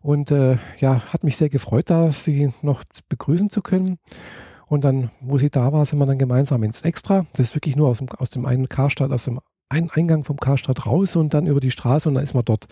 Und 0.00 0.30
äh, 0.30 0.56
ja, 0.78 1.02
hat 1.12 1.24
mich 1.24 1.36
sehr 1.36 1.50
gefreut, 1.50 1.90
da 1.90 2.10
sie 2.10 2.52
noch 2.62 2.84
begrüßen 3.08 3.50
zu 3.50 3.62
können. 3.62 3.98
Und 4.72 4.84
dann, 4.84 5.10
wo 5.20 5.36
sie 5.36 5.50
da 5.50 5.70
war, 5.70 5.84
sind 5.84 5.98
wir 5.98 6.06
dann 6.06 6.16
gemeinsam 6.16 6.62
ins 6.62 6.80
Extra. 6.80 7.26
Das 7.34 7.48
ist 7.48 7.54
wirklich 7.54 7.76
nur 7.76 7.88
aus 7.88 7.98
dem, 7.98 8.08
aus 8.08 8.30
dem 8.30 8.46
einen 8.46 8.70
Karstadt, 8.70 9.12
aus 9.12 9.24
dem 9.24 9.38
einen 9.68 9.90
Eingang 9.90 10.24
vom 10.24 10.38
Karstadt 10.38 10.86
raus 10.86 11.14
und 11.14 11.34
dann 11.34 11.46
über 11.46 11.60
die 11.60 11.70
Straße 11.70 12.08
und 12.08 12.14
dann 12.14 12.24
ist 12.24 12.32
man 12.32 12.42
dort, 12.42 12.68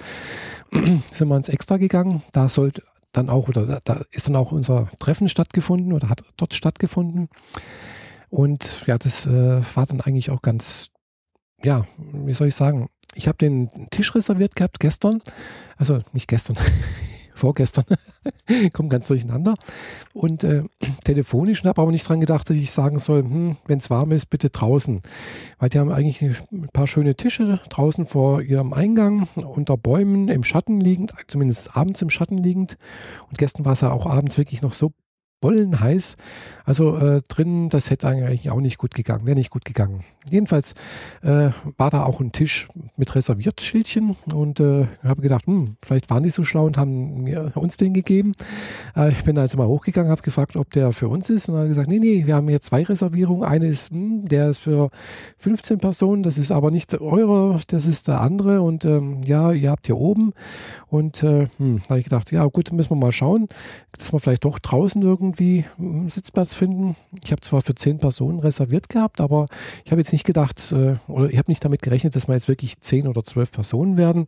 sind 1.11 1.29
wir 1.29 1.37
ins 1.37 1.50
Extra 1.50 1.76
gegangen. 1.76 2.23
Da 2.32 2.49
sollte 2.49 2.82
dann 3.12 3.28
auch, 3.28 3.49
oder 3.49 3.80
da 3.85 4.02
ist 4.12 4.26
dann 4.26 4.37
auch 4.37 4.50
unser 4.50 4.88
Treffen 4.99 5.28
stattgefunden 5.28 5.92
oder 5.92 6.09
hat 6.09 6.23
dort 6.38 6.54
stattgefunden. 6.54 7.28
Und 8.30 8.87
ja, 8.87 8.97
das 8.97 9.26
äh, 9.26 9.61
war 9.75 9.85
dann 9.85 10.00
eigentlich 10.00 10.30
auch 10.30 10.40
ganz, 10.40 10.88
ja, 11.62 11.85
wie 11.99 12.33
soll 12.33 12.49
ich 12.49 12.54
sagen, 12.54 12.88
ich 13.14 13.28
habe 13.28 13.37
den 13.37 13.69
Tisch 13.90 14.14
reserviert 14.14 14.57
gehabt 14.57 14.80
gestern, 14.80 15.21
also 15.76 16.00
nicht 16.14 16.28
gestern, 16.28 16.57
vorgestern, 17.40 17.85
kommen 18.73 18.88
ganz 18.88 19.09
durcheinander. 19.09 19.54
Und 20.12 20.44
äh, 20.44 20.62
telefonisch 21.04 21.64
habe 21.64 21.82
aber 21.82 21.90
nicht 21.90 22.09
dran 22.09 22.20
gedacht, 22.20 22.49
dass 22.49 22.56
ich 22.56 22.70
sagen 22.70 22.99
soll, 22.99 23.23
hm, 23.23 23.56
wenn 23.66 23.78
es 23.78 23.90
warm 23.90 24.12
ist, 24.12 24.26
bitte 24.26 24.50
draußen. 24.50 25.02
Weil 25.59 25.68
die 25.70 25.78
haben 25.78 25.90
eigentlich 25.90 26.23
ein 26.23 26.68
paar 26.73 26.87
schöne 26.87 27.16
Tische 27.16 27.61
draußen 27.68 28.06
vor 28.06 28.42
ihrem 28.42 28.73
Eingang, 28.73 29.28
unter 29.37 29.76
Bäumen, 29.76 30.28
im 30.28 30.44
Schatten 30.44 30.80
liegend, 30.80 31.12
zumindest 31.26 31.76
abends 31.76 32.02
im 32.02 32.11
Schatten 32.11 32.38
liegend. 32.38 32.76
Und 33.28 33.38
gestern 33.38 33.64
war 33.64 33.73
es 33.73 33.80
ja 33.80 33.90
auch 33.90 34.06
abends 34.06 34.38
wirklich 34.38 34.62
noch 34.62 34.73
so 34.73 34.92
bollen 35.40 35.80
heiß. 35.80 36.16
Also 36.64 36.97
äh, 36.97 37.23
drin, 37.26 37.68
das 37.70 37.90
hätte 37.90 38.06
eigentlich 38.06 38.50
auch 38.50 38.61
nicht 38.61 38.78
gut 38.78 38.94
gegangen, 38.94 39.26
wäre 39.26 39.37
nicht 39.37 39.50
gut 39.50 39.64
gegangen. 39.64 40.04
Jedenfalls 40.30 40.75
äh, 41.23 41.50
war 41.76 41.90
da 41.90 42.04
auch 42.04 42.20
ein 42.20 42.30
Tisch 42.30 42.68
mit 42.97 43.14
Reserviertschildchen 43.14 44.16
und 44.32 44.61
äh, 44.61 44.87
habe 45.02 45.23
gedacht, 45.23 45.47
hm, 45.47 45.76
vielleicht 45.82 46.11
waren 46.11 46.23
die 46.23 46.30
so 46.30 46.44
schlau 46.44 46.66
und 46.66 46.76
haben 46.76 47.26
uns 47.54 47.78
den 47.78 47.94
gegeben. 47.94 48.35
Äh, 48.94 49.11
ich 49.11 49.25
bin 49.25 49.38
also 49.38 49.59
mal 49.59 49.66
hochgegangen, 49.66 50.11
habe 50.11 50.23
gefragt, 50.23 50.56
ob 50.56 50.70
der 50.70 50.92
für 50.92 51.09
uns 51.09 51.30
ist 51.30 51.49
und 51.49 51.56
habe 51.56 51.68
gesagt, 51.68 51.88
nee, 51.88 51.99
nee, 51.99 52.26
wir 52.26 52.37
haben 52.37 52.49
hier 52.49 52.61
zwei 52.61 52.82
Reservierungen. 52.85 53.42
Eine 53.42 53.66
ist, 53.66 53.90
hm, 53.90 54.28
der 54.28 54.50
ist 54.50 54.59
für 54.59 54.90
15 55.38 55.78
Personen, 55.78 56.23
das 56.23 56.38
ist 56.38 56.52
aber 56.52 56.70
nicht 56.70 57.00
eure, 57.00 57.61
das 57.68 57.87
ist 57.87 58.09
der 58.09 58.20
andere 58.20 58.61
und 58.61 58.85
ähm, 58.85 59.23
ja, 59.25 59.52
ihr 59.52 59.70
habt 59.70 59.87
hier 59.87 59.97
oben 59.97 60.35
und 60.88 61.23
äh, 61.23 61.49
hm, 61.56 61.78
da 61.78 61.90
habe 61.90 61.99
ich 61.99 62.04
gedacht, 62.04 62.30
ja 62.30 62.44
gut, 62.44 62.70
müssen 62.73 62.90
wir 62.90 62.97
mal 62.97 63.12
schauen, 63.12 63.49
dass 63.97 64.12
wir 64.12 64.20
vielleicht 64.20 64.44
doch 64.44 64.59
draußen 64.59 65.00
irgendwie 65.02 65.30
einen 65.39 66.11
Sitzplatz 66.11 66.55
finden. 66.55 66.97
Ich 67.23 67.33
habe 67.33 67.41
zwar 67.41 67.63
für 67.63 67.75
10 67.75 67.99
Personen 67.99 68.41
reserviert 68.41 68.89
gehabt, 68.89 69.21
aber 69.21 69.47
ich 69.85 69.91
habe 69.93 70.01
jetzt 70.01 70.13
nicht 70.13 70.27
gedacht, 70.27 70.73
äh, 70.73 70.97
oder 71.09 71.31
ich 71.31 71.39
habe 71.39 71.51
nicht 71.51 71.65
damit 71.65 71.83
gerechnet, 71.83 72.17
dass 72.17 72.29
wir 72.29 72.35
jetzt 72.35 72.49
wirklich 72.49 72.81
10 72.81 73.07
oder 73.07 73.23
12 73.23 73.53
Personen 73.53 73.97
werden, 73.97 74.27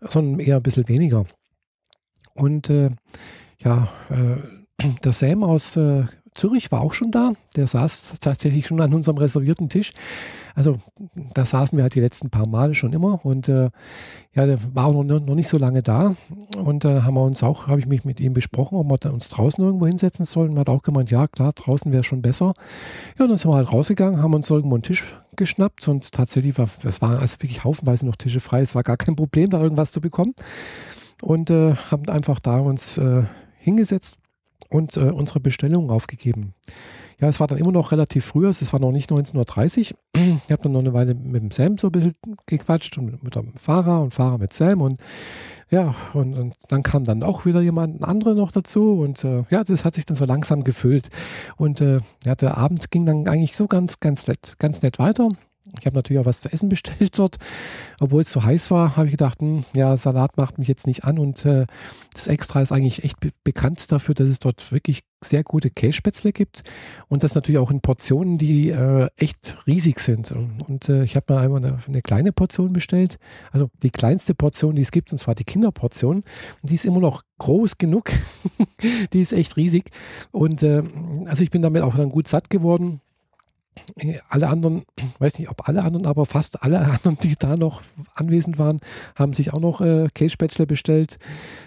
sondern 0.00 0.40
eher 0.40 0.56
ein 0.56 0.62
bisschen 0.62 0.88
weniger. 0.88 1.24
Und 2.34 2.68
äh, 2.70 2.90
ja, 3.58 3.88
äh, 4.10 4.88
der 5.04 5.12
Sam 5.12 5.44
aus 5.44 5.76
äh, 5.76 6.04
Zürich 6.34 6.72
war 6.72 6.80
auch 6.80 6.94
schon 6.94 7.10
da. 7.10 7.32
Der 7.56 7.66
saß 7.66 8.14
tatsächlich 8.20 8.66
schon 8.66 8.80
an 8.80 8.92
unserem 8.92 9.18
reservierten 9.18 9.68
Tisch. 9.68 9.92
Also 10.54 10.76
da 11.34 11.44
saßen 11.44 11.76
wir 11.76 11.82
halt 11.82 11.94
die 11.94 12.00
letzten 12.00 12.30
paar 12.30 12.46
Male 12.46 12.74
schon 12.74 12.92
immer 12.92 13.24
und 13.24 13.48
äh, 13.48 13.70
ja, 14.32 14.46
der 14.46 14.58
war 14.74 14.86
auch 14.86 15.04
noch, 15.04 15.20
noch 15.20 15.34
nicht 15.34 15.48
so 15.48 15.58
lange 15.58 15.82
da 15.82 16.14
und 16.56 16.84
dann 16.84 16.96
äh, 16.96 17.00
haben 17.02 17.14
wir 17.14 17.22
uns 17.22 17.42
auch, 17.42 17.66
habe 17.66 17.80
ich 17.80 17.86
mich 17.86 18.04
mit 18.04 18.20
ihm 18.20 18.32
besprochen, 18.32 18.78
ob 18.78 19.04
wir 19.04 19.12
uns 19.12 19.28
draußen 19.28 19.62
irgendwo 19.62 19.86
hinsetzen 19.86 20.24
sollen. 20.24 20.52
Und 20.52 20.58
hat 20.58 20.68
auch 20.68 20.82
gemeint, 20.82 21.10
ja 21.10 21.26
klar, 21.26 21.52
draußen 21.52 21.92
wäre 21.92 22.04
schon 22.04 22.22
besser. 22.22 22.54
Ja, 23.18 23.26
dann 23.26 23.36
sind 23.36 23.50
wir 23.50 23.56
halt 23.56 23.72
rausgegangen, 23.72 24.22
haben 24.22 24.34
uns 24.34 24.50
irgendwo 24.50 24.76
einen 24.76 24.82
Tisch 24.82 25.16
geschnappt 25.36 25.88
und 25.88 26.12
tatsächlich 26.12 26.56
war, 26.58 26.68
es 26.84 27.02
waren 27.02 27.18
also 27.18 27.36
wirklich 27.40 27.64
haufenweise 27.64 28.06
noch 28.06 28.16
Tische 28.16 28.40
frei. 28.40 28.60
Es 28.60 28.74
war 28.74 28.82
gar 28.82 28.96
kein 28.96 29.16
Problem, 29.16 29.50
da 29.50 29.60
irgendwas 29.60 29.92
zu 29.92 30.00
bekommen 30.00 30.34
und 31.22 31.50
äh, 31.50 31.74
haben 31.74 32.08
einfach 32.08 32.38
da 32.38 32.58
uns 32.58 32.98
äh, 32.98 33.24
hingesetzt 33.58 34.20
und 34.68 34.96
äh, 34.96 35.00
unsere 35.00 35.40
Bestellung 35.40 35.90
aufgegeben. 35.90 36.54
Ja, 37.20 37.28
es 37.28 37.40
war 37.40 37.46
dann 37.46 37.58
immer 37.58 37.72
noch 37.72 37.92
relativ 37.92 38.24
früh, 38.24 38.46
es 38.46 38.72
war 38.72 38.80
noch 38.80 38.92
nicht 38.92 39.10
19.30 39.10 39.92
Uhr. 39.92 39.98
Ich 40.44 40.50
habe 40.50 40.62
dann 40.62 40.72
noch 40.72 40.80
eine 40.80 40.92
Weile 40.92 41.14
mit 41.14 41.42
dem 41.42 41.50
Sam 41.50 41.78
so 41.78 41.88
ein 41.88 41.92
bisschen 41.92 42.14
gequatscht 42.46 42.98
und 42.98 43.22
mit 43.22 43.34
dem 43.34 43.54
Fahrer 43.56 44.02
und 44.02 44.12
Fahrer 44.12 44.38
mit 44.38 44.52
Sam 44.52 44.80
und 44.80 45.00
ja, 45.70 45.94
und, 46.12 46.34
und 46.34 46.54
dann 46.68 46.82
kam 46.82 47.04
dann 47.04 47.22
auch 47.22 47.46
wieder 47.46 47.60
jemand, 47.60 48.00
ein 48.00 48.04
anderer 48.04 48.34
noch 48.34 48.52
dazu 48.52 49.00
und 49.00 49.24
äh, 49.24 49.38
ja, 49.50 49.64
das 49.64 49.84
hat 49.84 49.94
sich 49.94 50.04
dann 50.04 50.16
so 50.16 50.24
langsam 50.24 50.62
gefüllt 50.62 51.08
und 51.56 51.80
äh, 51.80 52.00
ja, 52.24 52.34
der 52.34 52.58
Abend 52.58 52.90
ging 52.90 53.06
dann 53.06 53.26
eigentlich 53.26 53.56
so 53.56 53.66
ganz, 53.66 54.00
ganz 54.00 54.26
nett, 54.28 54.56
ganz 54.58 54.82
nett 54.82 54.98
weiter. 54.98 55.30
Ich 55.80 55.86
habe 55.86 55.96
natürlich 55.96 56.20
auch 56.20 56.26
was 56.26 56.42
zu 56.42 56.52
essen 56.52 56.68
bestellt 56.68 57.18
dort. 57.18 57.36
Obwohl 57.98 58.22
es 58.22 58.30
so 58.30 58.42
heiß 58.42 58.70
war, 58.70 58.96
habe 58.96 59.06
ich 59.06 59.12
gedacht, 59.12 59.40
hm, 59.40 59.64
ja, 59.74 59.96
Salat 59.96 60.36
macht 60.36 60.58
mich 60.58 60.68
jetzt 60.68 60.86
nicht 60.86 61.04
an. 61.04 61.18
Und 61.18 61.44
äh, 61.46 61.66
das 62.12 62.26
Extra 62.26 62.60
ist 62.60 62.72
eigentlich 62.72 63.04
echt 63.04 63.20
be 63.20 63.30
bekannt 63.44 63.90
dafür, 63.90 64.14
dass 64.14 64.28
es 64.28 64.38
dort 64.38 64.72
wirklich 64.72 65.02
sehr 65.22 65.42
gute 65.42 65.70
Kässpätzle 65.70 66.32
gibt. 66.32 66.64
Und 67.08 67.22
das 67.22 67.34
natürlich 67.34 67.58
auch 67.58 67.70
in 67.70 67.80
Portionen, 67.80 68.36
die 68.36 68.70
äh, 68.70 69.08
echt 69.16 69.66
riesig 69.66 70.00
sind. 70.00 70.32
Und 70.32 70.88
äh, 70.88 71.04
ich 71.04 71.16
habe 71.16 71.32
mir 71.32 71.40
einmal 71.40 71.64
eine, 71.64 71.78
eine, 71.86 72.02
kleine 72.02 72.32
Portion 72.32 72.74
bestellt. 72.74 73.16
Also 73.50 73.70
die 73.82 73.90
kleinste 73.90 74.34
Portion, 74.34 74.76
die 74.76 74.82
es 74.82 74.90
gibt, 74.90 75.12
und 75.12 75.18
zwar 75.18 75.34
die 75.34 75.44
Kinderportion. 75.44 76.16
Und 76.16 76.70
die 76.70 76.74
ist 76.74 76.84
immer 76.84 77.00
noch 77.00 77.22
groß 77.38 77.78
genug. 77.78 78.10
die 79.12 79.20
ist 79.20 79.32
echt 79.32 79.56
riesig. 79.56 79.90
Und 80.30 80.62
äh, 80.62 80.82
also 81.24 81.42
ich 81.42 81.50
bin 81.50 81.62
damit 81.62 81.82
auch 81.82 81.94
dann 81.96 82.10
gut 82.10 82.28
satt 82.28 82.50
geworden 82.50 83.00
alle 84.28 84.48
anderen, 84.48 84.84
weiß 85.18 85.38
nicht, 85.38 85.50
ob 85.50 85.68
alle 85.68 85.82
anderen, 85.82 86.06
aber 86.06 86.26
fast 86.26 86.62
alle 86.62 86.78
anderen, 86.80 87.18
die 87.22 87.36
da 87.36 87.56
noch 87.56 87.82
anwesend 88.14 88.58
waren, 88.58 88.80
haben 89.14 89.32
sich 89.32 89.52
auch 89.52 89.60
noch 89.60 89.80
äh, 89.80 90.08
Kässpätzle 90.14 90.66
bestellt 90.66 91.18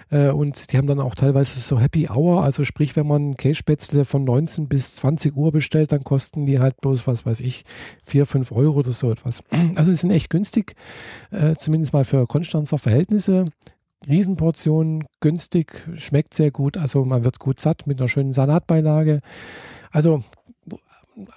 äh, 0.09 0.29
und 0.29 0.71
die 0.71 0.77
haben 0.77 0.87
dann 0.87 0.99
auch 0.99 1.15
teilweise 1.15 1.59
so 1.59 1.79
Happy 1.79 2.07
Hour, 2.09 2.43
also 2.43 2.65
sprich, 2.65 2.95
wenn 2.95 3.07
man 3.07 3.35
Kässpätzle 3.35 4.05
von 4.05 4.23
19 4.23 4.67
bis 4.67 4.95
20 4.95 5.35
Uhr 5.35 5.51
bestellt, 5.51 5.91
dann 5.91 6.03
kosten 6.03 6.45
die 6.45 6.59
halt 6.59 6.79
bloß, 6.81 7.07
was 7.07 7.25
weiß 7.25 7.39
ich, 7.41 7.63
4, 8.03 8.25
5 8.25 8.51
Euro 8.51 8.79
oder 8.79 8.91
so 8.91 9.11
etwas. 9.11 9.43
Also 9.75 9.91
die 9.91 9.97
sind 9.97 10.11
echt 10.11 10.29
günstig, 10.29 10.75
äh, 11.29 11.55
zumindest 11.55 11.93
mal 11.93 12.05
für 12.05 12.25
Konstanzer 12.25 12.77
Verhältnisse. 12.77 13.45
Riesenportionen, 14.07 15.03
günstig, 15.19 15.85
schmeckt 15.95 16.33
sehr 16.33 16.51
gut, 16.51 16.77
also 16.77 17.03
man 17.03 17.23
wird 17.23 17.39
gut 17.39 17.59
satt 17.59 17.87
mit 17.87 17.99
einer 17.99 18.07
schönen 18.07 18.31
Salatbeilage. 18.31 19.19
Also 19.91 20.23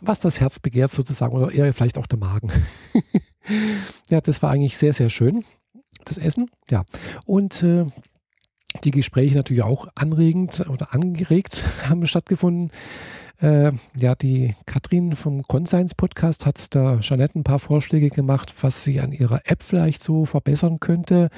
was 0.01 0.21
das 0.21 0.41
Herz 0.41 0.59
begehrt 0.59 0.93
sozusagen 0.93 1.35
oder 1.37 1.53
eher 1.53 1.73
vielleicht 1.73 1.99
auch 1.99 2.07
der 2.07 2.19
Magen. 2.19 2.51
ja, 4.11 4.21
das 4.21 4.43
war 4.43 4.51
eigentlich 4.51 4.79
sehr, 4.79 4.93
sehr 4.93 5.11
schön, 5.11 5.45
das 6.05 6.19
Essen. 6.19 6.51
Ja, 6.71 6.85
und 7.27 7.63
äh, 7.63 7.87
die 8.85 8.91
Gespräche 8.91 9.37
natürlich 9.37 9.63
auch 9.63 9.89
anregend 9.95 10.61
oder 10.69 10.95
angeregt 10.95 11.65
haben 11.89 12.07
stattgefunden. 12.07 12.71
Äh, 13.41 13.73
ja, 13.99 14.15
die 14.15 14.55
Katrin 14.67 15.17
vom 15.17 15.43
Conscience 15.43 15.95
Podcast 15.95 16.45
hat 16.45 16.75
da 16.75 16.99
Jeanette 17.01 17.39
ein 17.39 17.45
paar 17.45 17.59
Vorschläge 17.59 18.11
gemacht, 18.11 18.55
was 18.61 18.85
sie 18.85 19.01
an 19.01 19.13
ihrer 19.13 19.41
App 19.45 19.63
vielleicht 19.63 20.03
so 20.03 20.27
verbessern 20.27 20.79
könnte. 20.79 21.29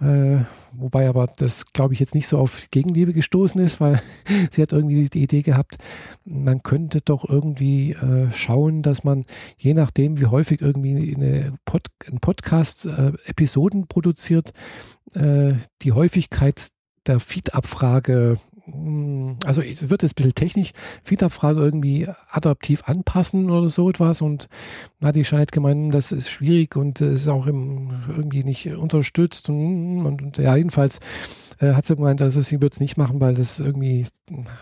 Äh, 0.00 0.38
wobei 0.72 1.08
aber 1.08 1.28
das, 1.36 1.66
glaube 1.72 1.92
ich, 1.92 2.00
jetzt 2.00 2.14
nicht 2.14 2.26
so 2.26 2.38
auf 2.38 2.68
Gegenliebe 2.70 3.12
gestoßen 3.12 3.60
ist, 3.60 3.80
weil 3.80 4.00
sie 4.50 4.62
hat 4.62 4.72
irgendwie 4.72 5.10
die 5.10 5.22
Idee 5.22 5.42
gehabt, 5.42 5.76
man 6.24 6.62
könnte 6.62 7.02
doch 7.02 7.28
irgendwie 7.28 7.92
äh, 7.92 8.30
schauen, 8.32 8.80
dass 8.82 9.04
man 9.04 9.26
je 9.58 9.74
nachdem, 9.74 10.18
wie 10.18 10.26
häufig 10.26 10.62
irgendwie 10.62 11.14
eine 11.14 11.58
Pod, 11.66 11.88
ein 12.10 12.20
Podcast 12.20 12.86
äh, 12.86 13.12
Episoden 13.26 13.88
produziert, 13.88 14.52
äh, 15.12 15.52
die 15.82 15.92
Häufigkeit 15.92 16.68
der 17.06 17.20
Feed-Abfrage 17.20 18.38
also 19.46 19.62
es 19.62 19.88
wird 19.88 20.02
jetzt 20.02 20.12
ein 20.12 20.16
bisschen 20.16 20.34
technisch, 20.34 20.72
Feed-Abfrage 21.02 21.60
irgendwie 21.60 22.08
adaptiv 22.28 22.82
anpassen 22.86 23.50
oder 23.50 23.68
so 23.68 23.88
etwas 23.88 24.22
und 24.22 24.48
hat 25.02 25.14
die 25.14 25.24
Scheid 25.24 25.52
gemeint, 25.52 25.94
das 25.94 26.12
ist 26.12 26.30
schwierig 26.30 26.74
und 26.76 27.00
es 27.00 27.22
ist 27.22 27.28
auch 27.28 27.46
im, 27.46 27.90
irgendwie 28.08 28.42
nicht 28.42 28.66
unterstützt 28.66 29.48
und, 29.48 30.04
und, 30.04 30.22
und 30.22 30.38
ja, 30.38 30.56
jedenfalls 30.56 30.98
äh, 31.60 31.74
hat 31.74 31.84
sie 31.84 31.96
gemeint, 31.96 32.20
also 32.20 32.40
sie 32.40 32.60
wird 32.60 32.74
es 32.74 32.80
nicht 32.80 32.96
machen, 32.96 33.20
weil 33.20 33.34
das 33.34 33.60
irgendwie 33.60 34.06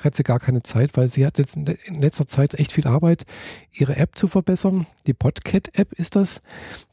hat 0.02 0.14
sie 0.14 0.22
gar 0.22 0.38
keine 0.38 0.62
Zeit, 0.62 0.96
weil 0.96 1.08
sie 1.08 1.24
hat 1.26 1.38
jetzt 1.38 1.56
in 1.56 2.00
letzter 2.00 2.26
Zeit 2.26 2.54
echt 2.54 2.72
viel 2.72 2.86
Arbeit, 2.86 3.24
ihre 3.72 3.96
App 3.96 4.16
zu 4.16 4.28
verbessern. 4.28 4.86
Die 5.06 5.14
Podcat-App 5.14 5.92
ist 5.94 6.16
das, 6.16 6.42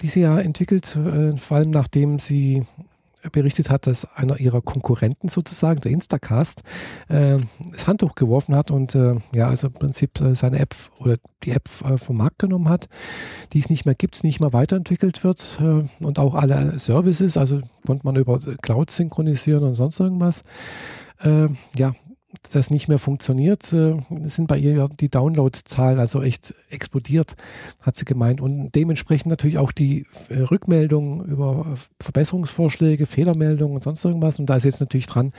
die 0.02 0.08
sie 0.08 0.22
ja 0.22 0.40
entwickelt, 0.40 0.96
äh, 0.96 1.38
vor 1.38 1.58
allem 1.58 1.72
nachdem 1.72 2.20
sie 2.20 2.64
berichtet 3.32 3.70
hat, 3.70 3.88
dass 3.88 4.06
einer 4.16 4.40
ihrer 4.40 4.62
Konkurrenten 4.62 5.28
sozusagen, 5.28 5.82
der 5.82 5.92
Instacast, 5.92 6.64
äh, 7.08 7.38
das 7.72 7.88
Handtuch 7.88 8.16
geworfen 8.16 8.56
hat 8.56 8.72
und 8.72 8.96
äh, 8.96 9.16
ja, 9.34 9.48
also 9.48 9.68
im 9.68 9.74
Prinzip 9.74 10.20
äh, 10.22 10.36
seine 10.36 10.60
App 10.60 10.76
oder 11.00 11.18
die 11.44 11.52
App 11.52 11.70
äh, 11.84 11.98
vom 11.98 12.18
Markt 12.18 12.40
genommen 12.40 12.70
hat, 12.70 12.88
die 13.54 13.60
es 13.60 13.70
nicht 13.70 13.86
mehr 13.86 13.96
gibt, 13.96 14.24
nicht 14.24 14.40
mehr 14.40 14.54
weiterentwickelt 14.54 15.24
wird 15.24 15.60
äh, 15.62 15.84
und 16.04 16.20
auch 16.20 16.36
alle 16.36 16.80
Services, 16.80 17.38
also 17.38 17.62
konnte 17.86 18.06
man 18.06 18.16
über 18.16 18.40
Cloud 18.62 18.92
synchronisieren 18.92 19.64
und 19.64 19.76
sonst 19.76 20.00
irgendwas. 20.00 20.44
Ja, 21.76 21.94
das 22.52 22.70
nicht 22.70 22.88
mehr 22.88 23.00
funktioniert, 23.00 23.72
äh, 23.74 23.94
sind 24.24 24.48
bei 24.48 24.58
ihr 24.58 24.88
die 25.00 25.10
Downloadzahlen 25.10 26.00
also 26.00 26.22
echt 26.22 26.54
explodiert, 26.70 27.36
hat 27.82 27.96
sie 27.96 28.06
gemeint. 28.06 28.42
Und 28.42 28.72
dementsprechend 28.76 29.30
natürlich 29.30 29.58
auch 29.58 29.72
die 29.72 30.06
äh, 30.30 30.40
Rückmeldungen 30.42 31.26
über 31.26 31.76
Verbesserungsvorschläge, 32.00 33.06
Fehlermeldungen 33.06 33.76
und 33.76 33.84
sonst 33.84 34.04
irgendwas. 34.06 34.40
Und 34.40 34.50
da 34.50 34.56
ist 34.56 34.66
jetzt 34.66 34.82
natürlich 34.82 35.08
dran, 35.08 35.32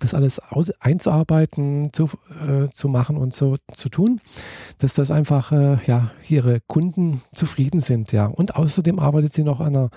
das 0.00 0.14
alles 0.14 0.40
einzuarbeiten, 0.80 1.92
zu, 1.92 2.10
äh, 2.46 2.68
zu 2.72 2.88
machen 2.88 3.16
und 3.16 3.34
so 3.34 3.56
zu 3.74 3.88
tun, 3.88 4.20
dass 4.78 4.94
das 4.94 5.10
einfach, 5.10 5.52
äh, 5.52 5.78
ja, 5.86 6.10
ihre 6.28 6.60
Kunden 6.66 7.22
zufrieden 7.34 7.80
sind, 7.80 8.12
ja. 8.12 8.26
Und 8.26 8.56
außerdem 8.56 8.98
arbeitet 8.98 9.32
sie 9.32 9.44
noch 9.44 9.60
an 9.60 9.74
einer 9.74 9.90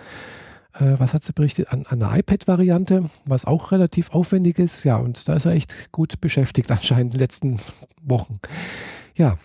äh, 0.73 0.95
was 0.97 1.13
hat 1.13 1.23
sie 1.23 1.33
berichtet, 1.33 1.71
an, 1.71 1.85
an 1.87 2.01
einer 2.01 2.17
iPad-Variante, 2.17 3.09
was 3.25 3.45
auch 3.45 3.71
relativ 3.71 4.11
aufwendig 4.11 4.59
ist. 4.59 4.83
Ja, 4.83 4.97
und 4.97 5.27
da 5.27 5.35
ist 5.35 5.45
er 5.45 5.53
echt 5.53 5.91
gut 5.91 6.19
beschäftigt 6.21 6.71
anscheinend 6.71 7.13
in 7.13 7.17
den 7.17 7.19
letzten 7.19 7.59
Wochen. 8.01 8.39
Ja, 9.15 9.37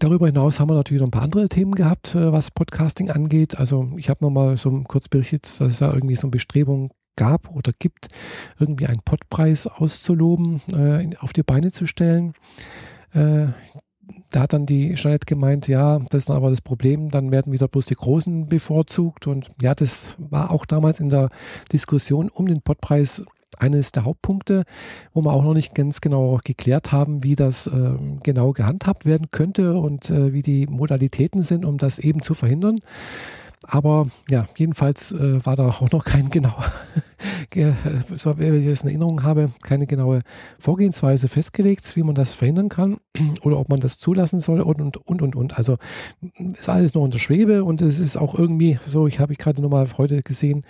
Darüber 0.00 0.26
hinaus 0.26 0.60
haben 0.60 0.68
wir 0.68 0.74
natürlich 0.74 1.00
noch 1.00 1.08
ein 1.08 1.12
paar 1.12 1.22
andere 1.22 1.48
Themen 1.48 1.74
gehabt, 1.74 2.14
äh, 2.14 2.32
was 2.32 2.50
Podcasting 2.50 3.10
angeht. 3.10 3.58
Also 3.58 3.90
ich 3.96 4.10
habe 4.10 4.22
nochmal 4.22 4.56
so 4.56 4.70
kurz 4.86 5.08
berichtet, 5.08 5.44
dass 5.44 5.60
es 5.60 5.78
da 5.78 5.92
irgendwie 5.92 6.16
so 6.16 6.26
eine 6.26 6.32
Bestrebung 6.32 6.92
gab 7.16 7.50
oder 7.50 7.72
gibt, 7.78 8.08
irgendwie 8.58 8.86
einen 8.86 9.02
Podpreis 9.02 9.66
auszuloben, 9.66 10.60
äh, 10.72 11.16
auf 11.18 11.32
die 11.32 11.42
Beine 11.42 11.72
zu 11.72 11.86
stellen. 11.86 12.34
Äh, 13.12 13.48
da 14.30 14.40
hat 14.40 14.52
dann 14.52 14.66
die 14.66 14.94
Jeanette 14.94 15.26
gemeint, 15.26 15.68
ja, 15.68 15.98
das 16.10 16.24
ist 16.24 16.30
aber 16.30 16.50
das 16.50 16.60
Problem, 16.60 17.10
dann 17.10 17.30
werden 17.30 17.52
wieder 17.52 17.68
bloß 17.68 17.86
die 17.86 17.94
Großen 17.94 18.46
bevorzugt. 18.46 19.26
Und 19.26 19.50
ja, 19.62 19.74
das 19.74 20.16
war 20.18 20.50
auch 20.50 20.66
damals 20.66 21.00
in 21.00 21.10
der 21.10 21.30
Diskussion 21.72 22.28
um 22.28 22.46
den 22.46 22.60
Podpreis 22.60 23.24
eines 23.58 23.92
der 23.92 24.04
Hauptpunkte, 24.04 24.64
wo 25.12 25.22
wir 25.22 25.32
auch 25.32 25.42
noch 25.42 25.54
nicht 25.54 25.74
ganz 25.74 26.00
genau 26.00 26.38
geklärt 26.44 26.92
haben, 26.92 27.24
wie 27.24 27.34
das 27.34 27.66
äh, 27.66 27.90
genau 28.22 28.52
gehandhabt 28.52 29.04
werden 29.04 29.28
könnte 29.30 29.74
und 29.74 30.10
äh, 30.10 30.32
wie 30.32 30.42
die 30.42 30.66
Modalitäten 30.66 31.42
sind, 31.42 31.64
um 31.64 31.78
das 31.78 31.98
eben 31.98 32.22
zu 32.22 32.34
verhindern. 32.34 32.80
Aber 33.64 34.08
ja, 34.30 34.46
jedenfalls 34.56 35.12
äh, 35.12 35.44
war 35.44 35.56
da 35.56 35.68
auch 35.68 35.90
noch 35.90 36.04
kein 36.04 36.30
genauer, 36.30 36.64
so 38.16 38.38
wie 38.38 38.44
ich 38.44 38.66
das 38.66 38.82
in 38.82 38.88
Erinnerung 38.88 39.22
habe, 39.24 39.50
keine 39.62 39.86
genaue 39.86 40.22
Vorgehensweise 40.58 41.28
festgelegt, 41.28 41.96
wie 41.96 42.02
man 42.02 42.14
das 42.14 42.34
verhindern 42.34 42.68
kann 42.68 42.98
oder 43.42 43.58
ob 43.58 43.68
man 43.68 43.80
das 43.80 43.98
zulassen 43.98 44.40
soll 44.40 44.60
und 44.60 44.80
und 44.80 44.96
und 44.96 45.22
und. 45.22 45.36
und. 45.36 45.58
Also 45.58 45.76
ist 46.58 46.68
alles 46.68 46.94
noch 46.94 47.02
unter 47.02 47.18
Schwebe 47.18 47.64
und 47.64 47.82
es 47.82 47.98
ist 47.98 48.16
auch 48.16 48.34
irgendwie 48.34 48.78
so, 48.86 49.06
ich 49.06 49.18
habe 49.18 49.32
ich 49.32 49.38
gerade 49.38 49.60
nochmal 49.60 49.88
heute 49.98 50.22
gesehen, 50.22 50.64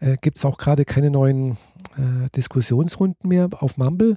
äh, 0.00 0.16
gibt 0.20 0.38
es 0.38 0.44
auch 0.44 0.58
gerade 0.58 0.84
keine 0.84 1.10
neuen 1.10 1.52
äh, 1.96 2.28
Diskussionsrunden 2.36 3.28
mehr 3.28 3.48
auf 3.58 3.76
Mumble. 3.76 4.16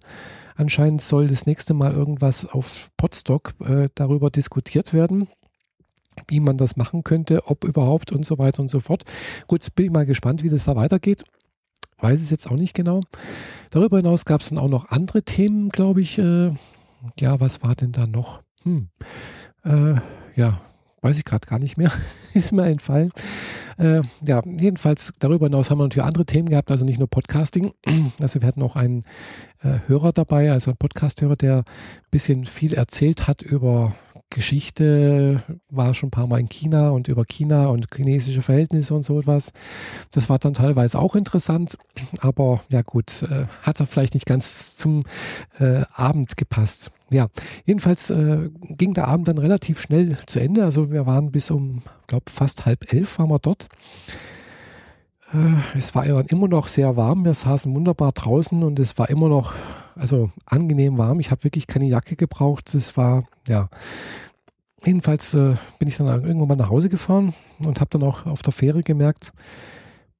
Anscheinend 0.55 1.01
soll 1.01 1.27
das 1.27 1.47
nächste 1.47 1.73
Mal 1.73 1.91
irgendwas 1.91 2.45
auf 2.45 2.91
Podstock 2.97 3.53
äh, 3.65 3.89
darüber 3.95 4.29
diskutiert 4.29 4.93
werden 4.93 5.27
wie 6.27 6.39
man 6.39 6.57
das 6.57 6.75
machen 6.75 7.03
könnte, 7.03 7.47
ob 7.47 7.63
überhaupt 7.63 8.11
und 8.11 8.25
so 8.25 8.37
weiter 8.37 8.61
und 8.61 8.69
so 8.69 8.79
fort. 8.79 9.03
Gut, 9.47 9.73
bin 9.75 9.87
ich 9.87 9.91
mal 9.91 10.05
gespannt, 10.05 10.43
wie 10.43 10.49
das 10.49 10.65
da 10.65 10.75
weitergeht. 10.75 11.23
Weiß 11.99 12.21
es 12.21 12.31
jetzt 12.31 12.49
auch 12.49 12.57
nicht 12.57 12.73
genau. 12.73 13.01
Darüber 13.69 13.97
hinaus 13.97 14.25
gab 14.25 14.41
es 14.41 14.49
dann 14.49 14.57
auch 14.57 14.69
noch 14.69 14.89
andere 14.89 15.23
Themen, 15.23 15.69
glaube 15.69 16.01
ich. 16.01 16.17
Äh, 16.17 16.51
ja, 17.19 17.39
was 17.39 17.63
war 17.63 17.75
denn 17.75 17.91
da 17.91 18.07
noch? 18.07 18.41
Hm. 18.63 18.89
Äh, 19.63 19.95
ja, 20.35 20.61
weiß 21.01 21.17
ich 21.17 21.25
gerade 21.25 21.47
gar 21.47 21.59
nicht 21.59 21.77
mehr, 21.77 21.91
ist 22.33 22.51
mir 22.51 22.65
entfallen. 22.65 23.11
Äh, 23.77 24.01
ja, 24.25 24.41
jedenfalls 24.45 25.13
darüber 25.19 25.47
hinaus 25.47 25.69
haben 25.69 25.79
wir 25.79 25.83
natürlich 25.83 26.05
andere 26.05 26.25
Themen 26.25 26.49
gehabt, 26.49 26.69
also 26.69 26.85
nicht 26.85 26.99
nur 26.99 27.09
Podcasting. 27.09 27.71
Also 28.21 28.41
wir 28.41 28.47
hatten 28.47 28.61
auch 28.61 28.75
einen 28.75 29.03
äh, 29.63 29.79
Hörer 29.87 30.11
dabei, 30.11 30.51
also 30.51 30.71
einen 30.71 30.77
Podcast-Hörer, 30.77 31.35
der 31.35 31.57
ein 31.57 31.63
bisschen 32.11 32.45
viel 32.45 32.73
erzählt 32.73 33.27
hat 33.27 33.41
über 33.41 33.95
Geschichte, 34.31 35.43
war 35.69 35.93
schon 35.93 36.07
ein 36.07 36.11
paar 36.11 36.25
Mal 36.25 36.39
in 36.39 36.49
China 36.49 36.89
und 36.89 37.07
über 37.07 37.25
China 37.25 37.67
und 37.67 37.87
chinesische 37.93 38.41
Verhältnisse 38.41 38.95
und 38.95 39.03
so 39.03 39.19
etwas. 39.19 39.53
Das 40.11 40.29
war 40.29 40.39
dann 40.39 40.55
teilweise 40.55 40.97
auch 40.97 41.15
interessant, 41.15 41.77
aber 42.19 42.61
ja 42.69 42.81
gut, 42.81 43.23
äh, 43.23 43.45
hat 43.61 43.79
er 43.79 43.87
vielleicht 43.87 44.15
nicht 44.15 44.25
ganz 44.25 44.75
zum 44.77 45.03
äh, 45.59 45.83
Abend 45.93 46.37
gepasst. 46.37 46.91
Ja, 47.11 47.27
jedenfalls 47.65 48.09
äh, 48.09 48.49
ging 48.69 48.93
der 48.93 49.07
Abend 49.07 49.27
dann 49.27 49.37
relativ 49.37 49.79
schnell 49.79 50.17
zu 50.25 50.39
Ende. 50.39 50.63
Also 50.63 50.91
wir 50.91 51.05
waren 51.05 51.31
bis 51.31 51.51
um, 51.51 51.83
glaube 52.07 52.31
fast 52.31 52.65
halb 52.65 52.91
elf 52.93 53.19
waren 53.19 53.29
wir 53.29 53.39
dort. 53.39 53.67
Äh, 55.33 55.77
es 55.77 55.95
war 55.95 56.05
immer 56.05 56.47
noch 56.47 56.67
sehr 56.67 56.95
warm. 56.95 57.25
Wir 57.25 57.33
saßen 57.33 57.73
wunderbar 57.73 58.11
draußen 58.11 58.63
und 58.63 58.79
es 58.79 58.97
war 58.97 59.09
immer 59.09 59.29
noch, 59.29 59.53
also 59.95 60.29
angenehm 60.45 60.97
warm. 60.97 61.19
Ich 61.19 61.31
habe 61.31 61.43
wirklich 61.43 61.67
keine 61.67 61.85
Jacke 61.85 62.15
gebraucht. 62.15 62.73
Es 62.75 62.97
war, 62.97 63.23
ja. 63.47 63.69
Jedenfalls 64.83 65.35
äh, 65.35 65.55
bin 65.77 65.87
ich 65.87 65.97
dann 65.97 66.07
irgendwann 66.07 66.47
mal 66.47 66.55
nach 66.55 66.71
Hause 66.71 66.89
gefahren 66.89 67.35
und 67.63 67.79
habe 67.79 67.89
dann 67.91 68.03
auch 68.03 68.25
auf 68.25 68.41
der 68.41 68.51
Fähre 68.51 68.81
gemerkt, 68.81 69.31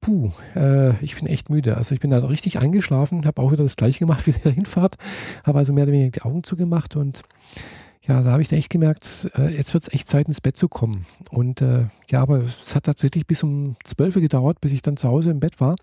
puh, 0.00 0.30
äh, 0.54 0.94
ich 1.04 1.16
bin 1.16 1.26
echt 1.26 1.50
müde. 1.50 1.76
Also 1.76 1.94
ich 1.94 2.00
bin 2.00 2.10
da 2.10 2.18
richtig 2.18 2.60
eingeschlafen, 2.60 3.26
habe 3.26 3.42
auch 3.42 3.50
wieder 3.50 3.64
das 3.64 3.76
gleiche 3.76 4.00
gemacht 4.00 4.26
wie 4.28 4.32
der 4.32 4.52
Hinfahrt, 4.52 4.96
habe 5.44 5.58
also 5.58 5.72
mehr 5.72 5.84
oder 5.84 5.92
weniger 5.92 6.10
die 6.10 6.22
Augen 6.22 6.44
zugemacht 6.44 6.94
und 6.94 7.22
ja, 8.06 8.22
da 8.22 8.32
habe 8.32 8.42
ich 8.42 8.52
echt 8.52 8.70
gemerkt, 8.70 9.30
äh, 9.36 9.48
jetzt 9.48 9.74
wird 9.74 9.84
es 9.84 9.92
echt 9.92 10.08
Zeit 10.08 10.28
ins 10.28 10.40
Bett 10.40 10.56
zu 10.56 10.68
kommen. 10.68 11.06
Und 11.30 11.62
äh, 11.62 11.86
ja, 12.10 12.20
aber 12.22 12.38
es 12.38 12.74
hat 12.74 12.84
tatsächlich 12.84 13.26
bis 13.26 13.42
um 13.42 13.76
12 13.84 14.16
Uhr 14.16 14.22
gedauert, 14.22 14.60
bis 14.60 14.72
ich 14.72 14.82
dann 14.82 14.96
zu 14.96 15.08
Hause 15.08 15.30
im 15.30 15.40
Bett 15.40 15.60
war. 15.60 15.76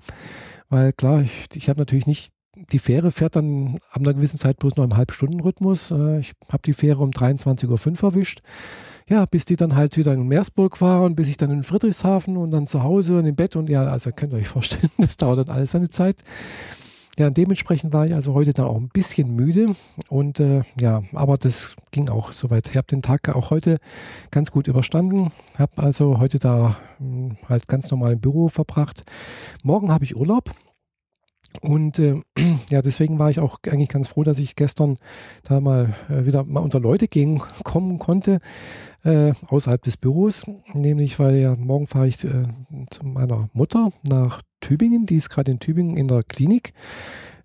Weil 0.70 0.94
klar, 0.94 1.22
ich, 1.22 1.48
ich 1.56 1.70
habe 1.70 1.80
natürlich 1.80 2.08
nicht, 2.08 2.32
die 2.72 2.80
Fähre 2.80 3.12
fährt 3.12 3.36
dann 3.36 3.80
ab 3.92 4.02
einer 4.02 4.14
gewissen 4.14 4.38
Zeit 4.38 4.58
bloß 4.58 4.76
noch 4.76 4.84
im 4.84 4.98
Halbstundenrhythmus. 4.98 5.92
Äh, 5.92 6.20
ich 6.20 6.34
habe 6.50 6.64
die 6.66 6.74
Fähre 6.74 7.04
um 7.04 7.12
23.05 7.12 8.04
Uhr 8.04 8.10
erwischt 8.10 8.42
ja, 9.10 9.26
bis 9.26 9.46
die 9.46 9.56
dann 9.56 9.76
halt 9.76 9.98
wieder 9.98 10.14
in 10.14 10.28
Meersburg 10.28 10.80
waren, 10.82 11.16
bis 11.16 11.30
ich 11.30 11.38
dann 11.38 11.50
in 11.50 11.64
Friedrichshafen 11.64 12.38
und 12.38 12.52
dann 12.52 12.68
zu 12.68 12.84
Hause 12.84 13.18
und 13.18 13.26
im 13.26 13.36
Bett 13.36 13.56
und 13.56 13.68
ja, 13.68 13.84
also 13.86 14.12
könnt 14.12 14.34
ihr 14.34 14.38
euch 14.38 14.48
vorstellen, 14.48 14.92
das 14.98 15.18
dauert 15.18 15.40
dann 15.40 15.56
alles 15.56 15.72
seine 15.72 15.90
Zeit. 15.90 16.24
Ja, 17.20 17.30
dementsprechend 17.30 17.92
war 17.92 18.06
ich 18.06 18.16
also 18.16 18.34
heute 18.34 18.54
dann 18.54 18.68
auch 18.68 18.78
ein 18.78 18.88
bisschen 18.88 19.36
müde 19.36 19.76
und 20.08 20.40
äh, 20.40 20.62
ja, 20.80 21.04
aber 21.12 21.38
das 21.38 21.76
ging 21.92 22.08
auch 22.08 22.32
soweit. 22.32 22.70
Ich 22.70 22.78
habe 22.78 22.88
den 22.88 23.02
Tag 23.02 23.28
auch 23.36 23.52
heute 23.52 23.80
ganz 24.32 24.52
gut 24.52 24.70
überstanden, 24.70 25.34
habe 25.58 25.84
also 25.84 26.20
heute 26.20 26.40
da 26.40 26.78
mh, 27.00 27.30
hm, 27.32 27.38
halt 27.50 27.68
ganz 27.68 27.92
normal 27.92 28.14
im 28.14 28.22
Büro 28.22 28.48
verbracht. 28.48 29.04
Morgen 29.64 29.92
habe 29.92 30.06
ich 30.06 30.16
Urlaub, 30.16 30.50
und 31.62 32.00
äh, 32.00 32.22
ja, 32.70 32.82
deswegen 32.82 33.20
war 33.20 33.30
ich 33.30 33.42
auch 33.42 33.60
eigentlich 33.70 33.90
ganz 33.90 34.08
froh, 34.08 34.24
dass 34.24 34.40
ich 34.40 34.56
gestern 34.56 34.96
da 35.44 35.60
mal 35.60 35.94
äh, 36.10 36.26
wieder 36.26 36.46
mal 36.46 36.62
unter 36.62 36.80
Leute 36.80 37.10
gehen 37.10 37.42
kommen 37.66 38.00
konnte, 38.00 38.40
äh, 39.04 39.34
außerhalb 39.48 39.82
des 39.84 39.98
Büros. 39.98 40.46
Nämlich, 40.74 41.20
weil 41.20 41.36
ja 41.36 41.58
morgen 41.58 41.88
fahre 41.88 42.08
ich 42.08 42.24
äh, 42.24 42.44
zu 42.92 43.06
meiner 43.06 43.50
Mutter 43.52 43.92
nach 44.04 44.42
Tübingen. 44.60 45.06
Die 45.06 45.16
ist 45.16 45.30
gerade 45.30 45.52
in 45.52 45.60
Tübingen 45.60 45.98
in 45.98 46.08
der 46.08 46.24
Klinik. 46.24 46.74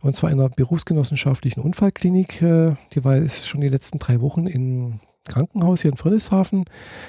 Und 0.00 0.16
zwar 0.16 0.30
in 0.30 0.38
der 0.38 0.48
berufsgenossenschaftlichen 0.48 1.62
Unfallklinik. 1.62 2.42
Äh, 2.42 2.74
die 2.94 3.04
war 3.04 3.16
ist 3.16 3.48
schon 3.48 3.60
die 3.60 3.68
letzten 3.68 3.98
drei 3.98 4.20
Wochen 4.20 4.46
im 4.46 5.00
Krankenhaus 5.26 5.80
hier 5.80 5.90
in 5.90 5.96
Friedrichshafen, 5.96 6.64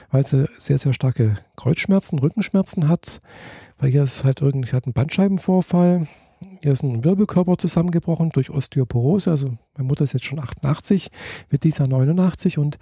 weil 0.10 0.26
sie 0.26 0.48
sehr, 0.58 0.78
sehr 0.78 0.94
starke 0.94 1.36
Kreuzschmerzen, 1.58 2.20
Rückenschmerzen 2.20 2.88
hat. 2.88 3.20
Weil 3.78 3.92
hier 3.92 4.04
ist 4.04 4.24
halt 4.24 4.42
irgendwie 4.42 4.72
hat 4.72 4.86
einen 4.86 4.94
Bandscheibenvorfall 4.94 6.08
hier 6.62 6.74
ist 6.74 6.84
ein 6.84 7.04
Wirbelkörper 7.04 7.58
zusammengebrochen 7.58 8.30
durch 8.30 8.50
Osteoporose. 8.50 9.32
Also 9.32 9.58
meine 9.76 9.88
Mutter 9.88 10.04
ist 10.04 10.14
jetzt 10.14 10.26
schon 10.26 10.40
88, 10.40 11.10
wird 11.50 11.63
dieser 11.63 11.88
89 11.88 12.58
und 12.58 12.78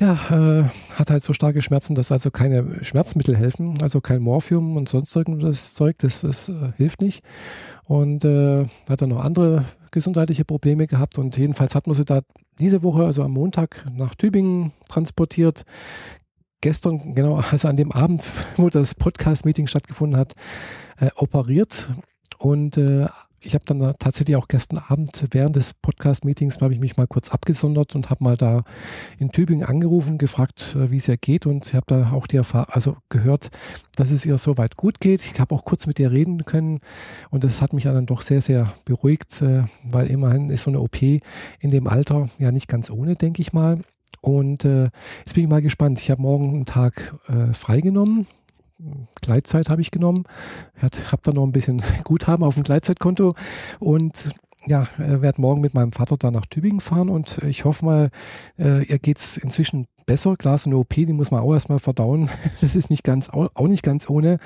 ja, 0.00 0.14
äh, 0.30 0.64
hat 0.94 1.10
halt 1.10 1.22
so 1.22 1.34
starke 1.34 1.60
Schmerzen, 1.60 1.94
dass 1.94 2.10
also 2.10 2.30
keine 2.30 2.82
Schmerzmittel 2.82 3.36
helfen, 3.36 3.80
also 3.82 4.00
kein 4.00 4.22
Morphium 4.22 4.78
und 4.78 4.88
sonst 4.88 5.14
irgendwas 5.14 5.74
Zeug, 5.74 5.98
das, 5.98 6.22
das 6.22 6.48
äh, 6.48 6.72
hilft 6.78 7.02
nicht. 7.02 7.22
Und 7.84 8.24
äh, 8.24 8.64
hat 8.88 9.02
dann 9.02 9.10
noch 9.10 9.22
andere 9.22 9.66
gesundheitliche 9.90 10.46
Probleme 10.46 10.86
gehabt 10.86 11.18
und 11.18 11.36
jedenfalls 11.36 11.74
hat 11.74 11.86
man 11.86 11.94
sie 11.94 12.06
da 12.06 12.20
diese 12.58 12.82
Woche, 12.82 13.04
also 13.04 13.22
am 13.22 13.32
Montag, 13.32 13.84
nach 13.94 14.14
Tübingen 14.14 14.72
transportiert. 14.88 15.64
Gestern, 16.62 17.14
genau, 17.14 17.42
also 17.50 17.68
an 17.68 17.76
dem 17.76 17.92
Abend, 17.92 18.22
wo 18.56 18.70
das 18.70 18.94
Podcast-Meeting 18.94 19.66
stattgefunden 19.66 20.18
hat, 20.18 20.32
äh, 20.98 21.10
operiert 21.16 21.90
und 22.38 22.78
äh, 22.78 23.06
ich 23.42 23.54
habe 23.54 23.64
dann 23.66 23.94
tatsächlich 23.98 24.36
auch 24.36 24.48
gestern 24.48 24.78
Abend 24.78 25.26
während 25.30 25.56
des 25.56 25.72
Podcast-Meetings 25.74 26.60
habe 26.60 26.74
ich 26.74 26.80
mich 26.80 26.96
mal 26.96 27.06
kurz 27.06 27.30
abgesondert 27.30 27.94
und 27.94 28.10
habe 28.10 28.22
mal 28.22 28.36
da 28.36 28.64
in 29.18 29.30
Tübingen 29.30 29.64
angerufen, 29.64 30.18
gefragt, 30.18 30.76
äh, 30.76 30.90
wie 30.90 30.98
es 30.98 31.08
ihr 31.08 31.16
geht 31.16 31.46
und 31.46 31.66
ich 31.66 31.74
habe 31.74 31.86
da 31.86 32.12
auch 32.12 32.26
die 32.26 32.36
Erfahrung, 32.36 32.68
also 32.70 32.96
gehört, 33.08 33.50
dass 33.96 34.10
es 34.10 34.26
ihr 34.26 34.36
soweit 34.38 34.76
gut 34.76 35.00
geht. 35.00 35.24
Ich 35.24 35.40
habe 35.40 35.54
auch 35.54 35.64
kurz 35.64 35.86
mit 35.86 35.98
ihr 35.98 36.10
reden 36.10 36.44
können 36.44 36.80
und 37.30 37.44
das 37.44 37.62
hat 37.62 37.72
mich 37.72 37.84
dann 37.84 38.06
doch 38.06 38.22
sehr, 38.22 38.42
sehr 38.42 38.72
beruhigt, 38.84 39.40
äh, 39.42 39.64
weil 39.84 40.08
immerhin 40.08 40.50
ist 40.50 40.62
so 40.62 40.70
eine 40.70 40.80
OP 40.80 41.02
in 41.02 41.70
dem 41.70 41.86
Alter 41.86 42.28
ja 42.38 42.52
nicht 42.52 42.68
ganz 42.68 42.90
ohne, 42.90 43.16
denke 43.16 43.40
ich 43.40 43.52
mal. 43.52 43.80
Und 44.20 44.66
äh, 44.66 44.90
jetzt 45.20 45.34
bin 45.34 45.44
ich 45.44 45.48
mal 45.48 45.62
gespannt. 45.62 45.98
Ich 45.98 46.10
habe 46.10 46.20
morgen 46.20 46.50
einen 46.50 46.64
Tag 46.66 47.14
äh, 47.28 47.54
freigenommen 47.54 48.26
Gleitzeit 49.20 49.68
habe 49.68 49.80
ich 49.80 49.90
genommen. 49.90 50.24
Habe 50.80 51.22
dann 51.22 51.34
noch 51.34 51.44
ein 51.44 51.52
bisschen 51.52 51.82
Guthaben 52.04 52.44
auf 52.44 52.54
dem 52.54 52.64
Gleitzeitkonto 52.64 53.34
und 53.78 54.30
ja, 54.66 54.88
werde 54.98 55.40
morgen 55.40 55.62
mit 55.62 55.72
meinem 55.72 55.92
Vater 55.92 56.16
da 56.18 56.30
nach 56.30 56.44
Tübingen 56.44 56.80
fahren 56.80 57.08
und 57.08 57.38
ich 57.44 57.64
hoffe 57.64 57.84
mal, 57.84 58.10
äh, 58.58 58.84
ihr 58.84 58.98
geht 58.98 59.16
es 59.16 59.38
inzwischen 59.38 59.86
besser. 60.04 60.36
Klar, 60.36 60.58
so 60.58 60.68
eine 60.68 60.76
OP, 60.76 60.94
die 60.94 61.12
muss 61.12 61.30
man 61.30 61.40
auch 61.40 61.54
erstmal 61.54 61.78
verdauen. 61.78 62.28
Das 62.60 62.76
ist 62.76 62.90
nicht 62.90 63.04
ganz, 63.04 63.30
auch 63.30 63.68
nicht 63.68 63.82
ganz 63.82 64.10
ohne. 64.10 64.38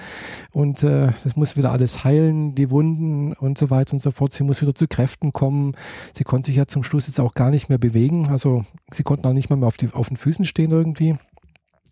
Und 0.53 0.83
äh, 0.83 1.09
das 1.25 1.37
muss 1.37 1.57
wieder 1.57 1.73
alles 1.73 2.05
heilen, 2.05 2.55
die 2.55 2.70
Wunden 2.70 3.33
und 3.33 3.59
so 3.59 3.70
weiter 3.70 3.94
und 3.94 4.01
so 4.01 4.11
fort. 4.11 4.33
Sie 4.33 4.44
muss 4.44 4.62
wieder 4.62 4.75
zu 4.75 4.87
Kräften 4.87 5.33
kommen. 5.33 5.73
Sie 6.12 6.25
konnte 6.25 6.47
sich 6.47 6.57
ja 6.57 6.66
zum 6.66 6.83
Schluss 6.83 7.07
jetzt 7.07 7.18
auch 7.18 7.35
gar 7.35 7.51
nicht 7.51 7.68
mehr 7.68 7.79
bewegen. 7.79 8.29
Also 8.29 8.64
sie 8.92 9.03
konnten 9.03 9.27
auch 9.27 9.33
nicht 9.33 9.51
mal 9.51 9.57
mehr 9.57 9.68
auf, 9.68 9.77
die, 9.77 9.90
auf 9.92 10.09
den 10.09 10.16
Füßen 10.16 10.44
stehen 10.44 10.70
irgendwie. 10.70 11.16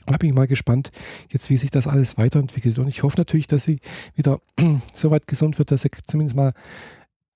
Da 0.07 0.17
bin 0.17 0.31
ich 0.31 0.35
mal 0.35 0.47
gespannt, 0.47 0.91
jetzt 1.31 1.51
wie 1.51 1.57
sich 1.57 1.71
das 1.71 1.87
alles 1.87 2.19
weiterentwickelt. 2.19 2.79
Und 2.79 2.89
ich 2.89 3.03
hoffe 3.03 3.19
natürlich, 3.19 3.47
dass 3.47 3.65
sie 3.65 3.81
wieder 4.15 4.41
so 4.95 5.11
weit 5.11 5.27
gesund 5.27 5.59
wird, 5.59 5.71
dass 5.71 5.83
sie 5.83 5.91
zumindest 6.07 6.37
mal 6.37 6.53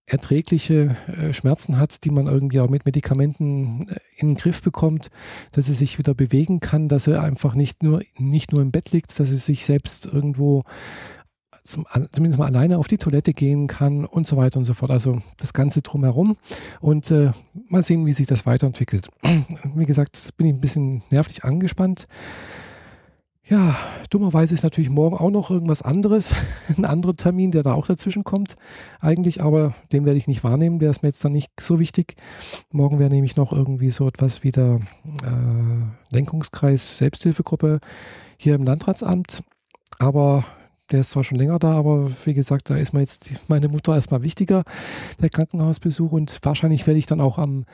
erträgliche 0.07 0.97
äh, 1.09 1.33
Schmerzen 1.33 1.79
hat, 1.79 2.05
die 2.05 2.11
man 2.11 2.29
irgendwie 2.29 2.61
auch 2.61 2.71
mit 2.71 2.87
Medikamenten 2.87 3.89
äh, 3.89 3.97
in 4.17 4.29
den 4.29 4.37
Griff 4.37 4.63
bekommt, 4.63 5.11
dass 5.53 5.67
sie 5.67 5.73
sich 5.73 5.99
wieder 5.99 6.15
bewegen 6.15 6.61
kann, 6.61 6.89
dass 6.89 7.05
sie 7.05 7.21
einfach 7.21 7.55
nicht 7.55 7.83
nur, 7.83 8.03
nicht 8.17 8.53
nur 8.53 8.63
im 8.63 8.71
Bett 8.71 8.93
liegt, 8.93 9.19
dass 9.19 9.29
sie 9.29 9.37
sich 9.37 9.67
selbst 9.67 10.07
irgendwo 10.07 10.63
zum, 11.67 11.87
zumindest 12.13 12.39
mal 12.39 12.47
alleine 12.47 12.79
auf 12.79 12.89
die 12.89 12.99
Toilette 12.99 13.33
gehen 13.33 13.67
kann 13.67 14.05
und 14.05 14.27
so 14.27 14.37
weiter 14.37 14.59
und 14.59 14.65
so 14.65 14.75
fort. 14.75 14.91
Also 14.91 15.21
das 15.37 15.53
Ganze 15.53 15.83
drumherum 15.83 16.37
und 16.81 17.11
äh, 17.11 17.33
mal 17.69 17.83
sehen, 17.83 18.07
wie 18.07 18.13
sich 18.13 18.27
das 18.27 18.47
weiterentwickelt. 18.47 19.09
Wie 19.75 19.87
gesagt, 19.87 20.31
bin 20.37 20.47
ich 20.47 20.55
ein 20.55 20.61
bisschen 20.61 21.03
nervlich 21.11 21.45
angespannt. 21.45 22.07
Ja, 23.49 23.77
dummerweise 24.11 24.55
ist 24.55 24.65
natürlich 24.65 24.91
morgen 24.91 25.17
auch 25.17 25.31
noch 25.31 25.53
irgendwas 25.53 25.81
anderes, 25.81 26.35
ein 26.77 26.85
anderer 26.85 27.15
Termin, 27.15 27.53
der 27.53 27.63
da 27.63 27.75
auch 27.75 27.87
dazwischen 27.87 28.25
kommt, 28.25 28.57
eigentlich, 29.01 29.41
aber 29.41 29.73
den 29.93 30.05
werde 30.05 30.19
ich 30.19 30.27
nicht 30.27 30.43
wahrnehmen, 30.43 30.81
der 30.81 30.91
ist 30.91 31.05
mir 31.05 31.11
jetzt 31.11 31.25
dann 31.25 31.31
nicht 31.31 31.53
so 31.61 31.79
wichtig. 31.79 32.17
Morgen 32.73 32.99
wäre 32.99 33.09
nämlich 33.09 33.37
noch 33.37 33.53
irgendwie 33.53 33.93
so 33.93 34.09
etwas 34.09 34.43
wie 34.43 34.51
der 34.51 34.81
äh, 35.23 36.13
Lenkungskreis 36.13 36.99
Selbsthilfegruppe 36.99 37.79
hier 38.37 38.57
im 38.57 38.65
Landratsamt, 38.65 39.45
aber 40.01 40.45
der 40.91 41.01
ist 41.01 41.11
zwar 41.11 41.25
schon 41.25 41.39
länger 41.39 41.59
da, 41.59 41.73
aber 41.73 42.11
wie 42.25 42.35
gesagt, 42.35 42.71
da 42.71 42.77
ist 42.77 42.93
mir 42.93 43.01
jetzt 43.01 43.31
meine 43.49 43.69
Mutter 43.69 43.95
erstmal 43.95 44.23
wichtiger, 44.23 44.63
der 45.21 45.31
Krankenhausbesuch. 45.31 46.13
Und 46.13 46.39
wahrscheinlich 46.43 46.87
werde 46.87 46.99
ich 46.99 47.07
dann 47.07 47.21
auch 47.21 47.39
am 47.39 47.65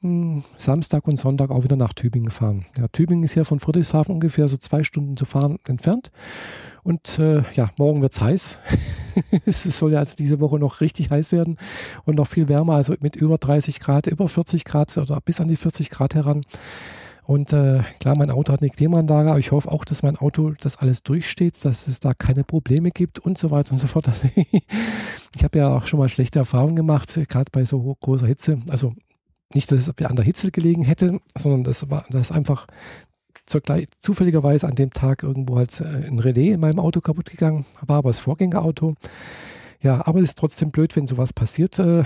hm, 0.00 0.42
Samstag 0.56 1.06
und 1.06 1.16
Sonntag 1.16 1.50
auch 1.50 1.64
wieder 1.64 1.76
nach 1.76 1.92
Tübingen 1.92 2.30
fahren. 2.30 2.66
Ja, 2.78 2.88
Tübingen 2.88 3.24
ist 3.24 3.34
hier 3.34 3.44
von 3.44 3.60
Friedrichshafen 3.60 4.14
ungefähr 4.14 4.48
so 4.48 4.56
zwei 4.56 4.84
Stunden 4.84 5.16
zu 5.16 5.24
fahren 5.24 5.58
entfernt. 5.66 6.10
Und 6.82 7.18
äh, 7.18 7.42
ja, 7.54 7.70
morgen 7.78 8.00
wird 8.02 8.12
es 8.12 8.20
heiß. 8.20 8.60
es 9.46 9.62
soll 9.64 9.92
ja 9.92 10.00
jetzt 10.00 10.18
diese 10.18 10.40
Woche 10.40 10.58
noch 10.58 10.80
richtig 10.80 11.10
heiß 11.10 11.32
werden 11.32 11.56
und 12.04 12.16
noch 12.16 12.28
viel 12.28 12.48
wärmer, 12.48 12.74
also 12.74 12.94
mit 13.00 13.16
über 13.16 13.38
30 13.38 13.80
Grad, 13.80 14.06
über 14.06 14.28
40 14.28 14.64
Grad 14.64 14.96
oder 14.96 15.20
bis 15.20 15.40
an 15.40 15.48
die 15.48 15.56
40 15.56 15.90
Grad 15.90 16.14
heran. 16.14 16.42
Und 17.26 17.52
äh, 17.52 17.80
klar, 17.98 18.16
mein 18.16 18.30
Auto 18.30 18.52
hat 18.52 18.62
eine 18.62 18.70
Klimaanlage, 18.70 19.30
aber 19.30 19.40
ich 19.40 19.50
hoffe 19.50 19.72
auch, 19.72 19.84
dass 19.84 20.04
mein 20.04 20.16
Auto 20.16 20.52
das 20.60 20.76
alles 20.76 21.02
durchsteht, 21.02 21.64
dass 21.64 21.88
es 21.88 21.98
da 21.98 22.14
keine 22.14 22.44
Probleme 22.44 22.92
gibt 22.92 23.18
und 23.18 23.36
so 23.36 23.50
weiter 23.50 23.72
und 23.72 23.78
so 23.78 23.88
fort. 23.88 24.06
Also, 24.16 24.28
ich 25.34 25.44
habe 25.44 25.58
ja 25.58 25.68
auch 25.68 25.86
schon 25.86 25.98
mal 25.98 26.08
schlechte 26.08 26.38
Erfahrungen 26.38 26.76
gemacht, 26.76 27.18
gerade 27.28 27.50
bei 27.50 27.64
so 27.64 27.96
großer 28.00 28.26
Hitze. 28.26 28.58
Also 28.68 28.94
nicht, 29.52 29.70
dass 29.72 29.80
es 29.80 29.88
an 29.88 30.16
der 30.16 30.24
Hitze 30.24 30.52
gelegen 30.52 30.82
hätte, 30.82 31.20
sondern 31.36 31.64
das 31.64 31.90
war 31.90 32.06
das 32.10 32.30
einfach 32.30 32.66
zur 33.44 33.62
zufälligerweise 33.98 34.66
an 34.68 34.76
dem 34.76 34.92
Tag 34.92 35.24
irgendwo 35.24 35.56
halt 35.56 35.80
äh, 35.80 36.06
ein 36.06 36.20
Relais 36.20 36.52
in 36.52 36.60
meinem 36.60 36.78
Auto 36.78 37.00
kaputt 37.00 37.28
gegangen, 37.28 37.66
war 37.84 37.98
aber 37.98 38.10
das 38.10 38.20
Vorgängerauto. 38.20 38.94
Ja, 39.82 40.06
aber 40.06 40.20
es 40.20 40.30
ist 40.30 40.38
trotzdem 40.38 40.70
blöd, 40.70 40.94
wenn 40.96 41.06
sowas 41.06 41.32
passiert. 41.32 41.78
Äh, 41.78 42.04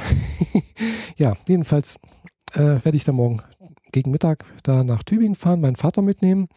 ja, 1.17 1.35
jedenfalls 1.47 1.97
äh, 2.55 2.83
werde 2.83 2.97
ich 2.97 3.05
dann 3.05 3.17
morgen 3.17 3.43
gegen 3.93 4.11
Mittag 4.11 4.45
da 4.63 4.85
nach 4.85 5.03
Tübingen 5.03 5.35
fahren, 5.35 5.61
meinen 5.61 5.77
Vater 5.77 6.03
mitnehmen 6.03 6.49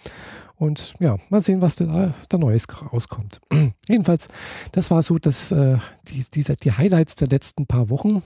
und 0.55 0.93
ja, 0.99 1.17
mal 1.29 1.41
sehen, 1.41 1.61
was 1.61 1.75
da, 1.75 2.13
da 2.29 2.37
Neues 2.37 2.67
rauskommt. 2.91 3.41
Jedenfalls, 3.87 4.29
das 4.71 4.91
war 4.91 5.03
so 5.03 5.17
dass, 5.17 5.51
äh, 5.51 5.77
die, 6.07 6.23
diese, 6.33 6.55
die 6.55 6.71
Highlights 6.71 7.15
der 7.15 7.27
letzten 7.27 7.65
paar 7.65 7.89
Wochen. 7.89 8.23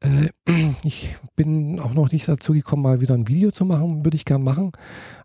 Äh, 0.00 0.28
ich 0.82 1.16
bin 1.36 1.78
auch 1.80 1.94
noch 1.94 2.10
nicht 2.10 2.26
dazu 2.28 2.52
gekommen, 2.52 2.82
mal 2.82 3.00
wieder 3.00 3.14
ein 3.14 3.28
Video 3.28 3.50
zu 3.50 3.64
machen. 3.64 4.04
Würde 4.04 4.16
ich 4.16 4.24
gern 4.24 4.42
machen. 4.42 4.72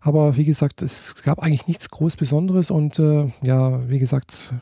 Aber 0.00 0.36
wie 0.36 0.44
gesagt, 0.44 0.82
es 0.82 1.22
gab 1.22 1.40
eigentlich 1.40 1.66
nichts 1.66 1.88
groß 1.90 2.16
Besonderes 2.16 2.70
und 2.70 2.98
äh, 2.98 3.28
ja, 3.42 3.88
wie 3.88 3.98
gesagt, 3.98 4.54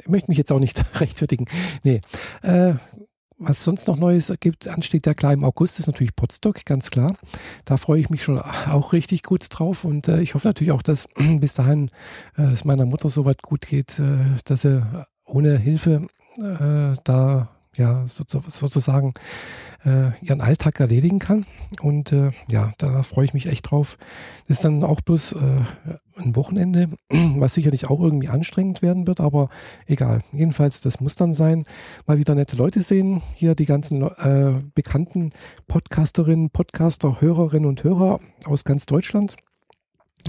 ich 0.00 0.08
möchte 0.08 0.30
mich 0.30 0.38
jetzt 0.38 0.52
auch 0.52 0.60
nicht 0.60 0.82
rechtfertigen. 1.00 1.46
Nee. 1.82 2.00
Äh, 2.42 2.74
was 3.42 3.64
sonst 3.64 3.88
noch 3.88 3.96
Neues 3.96 4.32
gibt, 4.40 4.68
ansteht 4.68 5.06
der 5.06 5.14
klar 5.14 5.32
im 5.32 5.44
August, 5.44 5.78
ist 5.78 5.86
natürlich 5.86 6.14
Potsdok, 6.16 6.64
ganz 6.64 6.90
klar. 6.90 7.14
Da 7.64 7.76
freue 7.76 8.00
ich 8.00 8.10
mich 8.10 8.22
schon 8.22 8.38
auch 8.38 8.92
richtig 8.92 9.22
gut 9.22 9.46
drauf 9.50 9.84
und 9.84 10.08
äh, 10.08 10.20
ich 10.20 10.34
hoffe 10.34 10.48
natürlich 10.48 10.72
auch, 10.72 10.82
dass 10.82 11.08
bis 11.40 11.54
dahin 11.54 11.90
äh, 12.36 12.42
es 12.42 12.64
meiner 12.64 12.86
Mutter 12.86 13.08
so 13.08 13.24
weit 13.24 13.42
gut 13.42 13.66
geht, 13.66 13.98
äh, 13.98 14.18
dass 14.44 14.62
sie 14.62 14.82
ohne 15.24 15.58
Hilfe 15.58 16.06
äh, 16.38 16.96
da 17.04 17.48
ja 17.76 18.06
so, 18.08 18.24
sozusagen 18.26 19.12
äh, 19.84 20.10
ihren 20.20 20.40
Alltag 20.40 20.80
erledigen 20.80 21.18
kann. 21.18 21.46
Und 21.80 22.12
äh, 22.12 22.30
ja, 22.48 22.72
da 22.78 23.02
freue 23.02 23.24
ich 23.24 23.34
mich 23.34 23.46
echt 23.46 23.70
drauf. 23.70 23.98
Das 24.46 24.58
ist 24.58 24.64
dann 24.64 24.84
auch 24.84 25.00
bloß 25.00 25.32
äh, 25.32 25.38
ein 26.20 26.36
Wochenende, 26.36 26.90
was 27.10 27.54
sicherlich 27.54 27.88
auch 27.88 28.00
irgendwie 28.00 28.28
anstrengend 28.28 28.82
werden 28.82 29.06
wird, 29.06 29.20
aber 29.20 29.48
egal. 29.86 30.22
Jedenfalls, 30.32 30.80
das 30.80 31.00
muss 31.00 31.14
dann 31.14 31.32
sein. 31.32 31.64
Mal 32.06 32.18
wieder 32.18 32.34
nette 32.34 32.56
Leute 32.56 32.82
sehen. 32.82 33.22
Hier 33.34 33.54
die 33.54 33.66
ganzen 33.66 34.02
äh, 34.02 34.62
bekannten 34.74 35.30
Podcasterinnen, 35.66 36.50
Podcaster, 36.50 37.20
Hörerinnen 37.20 37.68
und 37.68 37.84
Hörer 37.84 38.20
aus 38.46 38.64
ganz 38.64 38.86
Deutschland. 38.86 39.36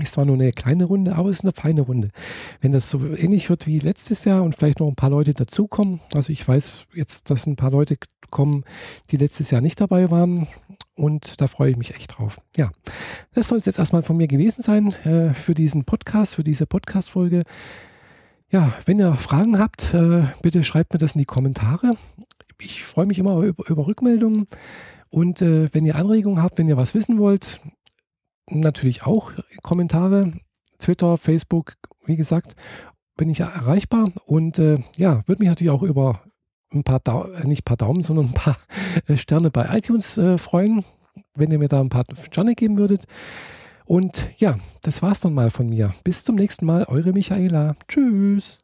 Ist 0.01 0.13
zwar 0.13 0.25
nur 0.25 0.36
eine 0.36 0.51
kleine 0.51 0.86
Runde, 0.86 1.15
aber 1.15 1.29
es 1.29 1.38
ist 1.38 1.43
eine 1.43 1.53
feine 1.53 1.82
Runde. 1.82 2.10
Wenn 2.62 2.71
das 2.71 2.89
so 2.89 3.06
ähnlich 3.06 3.49
wird 3.49 3.67
wie 3.67 3.79
letztes 3.79 4.25
Jahr 4.25 4.43
und 4.43 4.56
vielleicht 4.56 4.79
noch 4.79 4.88
ein 4.88 4.95
paar 4.95 5.10
Leute 5.10 5.34
dazukommen, 5.34 5.99
also 6.15 6.32
ich 6.32 6.47
weiß 6.47 6.88
jetzt, 6.93 7.29
dass 7.29 7.45
ein 7.45 7.56
paar 7.56 7.71
Leute 7.71 7.97
kommen, 8.32 8.63
die 9.12 9.17
letztes 9.17 9.51
Jahr 9.51 9.62
nicht 9.62 9.79
dabei 9.79 10.10
waren 10.10 10.47
und 10.95 11.41
da 11.41 11.47
freue 11.47 11.71
ich 11.71 11.77
mich 11.77 11.95
echt 11.95 12.17
drauf. 12.17 12.41
Ja, 12.58 12.71
das 13.34 13.47
soll 13.47 13.60
es 13.60 13.65
jetzt 13.65 13.79
erstmal 13.79 14.03
von 14.03 14.17
mir 14.17 14.27
gewesen 14.27 14.62
sein 14.62 14.93
äh, 15.06 15.34
für 15.34 15.53
diesen 15.53 15.86
Podcast, 15.86 16.36
für 16.36 16.43
diese 16.43 16.65
Podcast-Folge. 16.65 17.43
Ja, 18.51 18.73
wenn 18.86 18.99
ihr 18.99 19.13
Fragen 19.15 19.58
habt, 19.60 19.93
äh, 19.93 20.23
bitte 20.41 20.63
schreibt 20.63 20.93
mir 20.93 20.99
das 20.99 21.15
in 21.15 21.19
die 21.19 21.25
Kommentare. 21.25 21.93
Ich 22.60 22.84
freue 22.84 23.06
mich 23.06 23.19
immer 23.19 23.41
über, 23.41 23.67
über 23.69 23.88
Rückmeldungen 23.88 24.47
und 25.10 25.41
äh, 25.41 25.73
wenn 25.73 25.86
ihr 25.86 25.95
Anregungen 25.95 26.41
habt, 26.41 26.58
wenn 26.58 26.67
ihr 26.67 26.77
was 26.77 26.93
wissen 26.93 27.19
wollt, 27.19 27.60
natürlich 28.49 29.06
auch 29.06 29.32
Kommentare, 29.62 30.34
Twitter, 30.79 31.17
Facebook, 31.17 31.75
wie 32.06 32.17
gesagt, 32.17 32.56
bin 33.15 33.29
ich 33.29 33.41
erreichbar 33.41 34.12
und 34.25 34.60
äh, 34.60 34.79
ja, 34.97 35.21
würde 35.27 35.39
mich 35.39 35.49
natürlich 35.49 35.71
auch 35.71 35.84
über 35.84 36.21
ein 36.73 36.84
paar, 36.84 36.99
Dau 36.99 37.25
äh, 37.29 37.47
nicht 37.47 37.65
paar 37.65 37.77
Daumen, 37.77 38.01
sondern 38.01 38.27
ein 38.27 38.34
paar 38.34 38.58
äh, 39.08 39.17
Sterne 39.17 39.51
bei 39.51 39.77
iTunes 39.77 40.17
äh, 40.17 40.38
freuen, 40.38 40.84
wenn 41.36 41.51
ihr 41.51 41.60
mir 41.60 41.67
da 41.67 41.79
ein 41.79 41.89
paar 41.89 42.06
Sterne 42.29 42.56
geben 42.56 42.77
würdet. 42.77 43.06
Und 43.86 44.29
ja, 44.38 44.58
das 44.82 45.01
war's 45.01 45.19
dann 45.19 45.34
mal 45.34 45.51
von 45.51 45.69
mir. 45.69 45.93
Bis 46.03 46.23
zum 46.23 46.36
nächsten 46.36 46.65
Mal, 46.65 46.86
eure 46.86 47.12
Michaela. 47.12 47.75
Tschüss. 47.88 48.62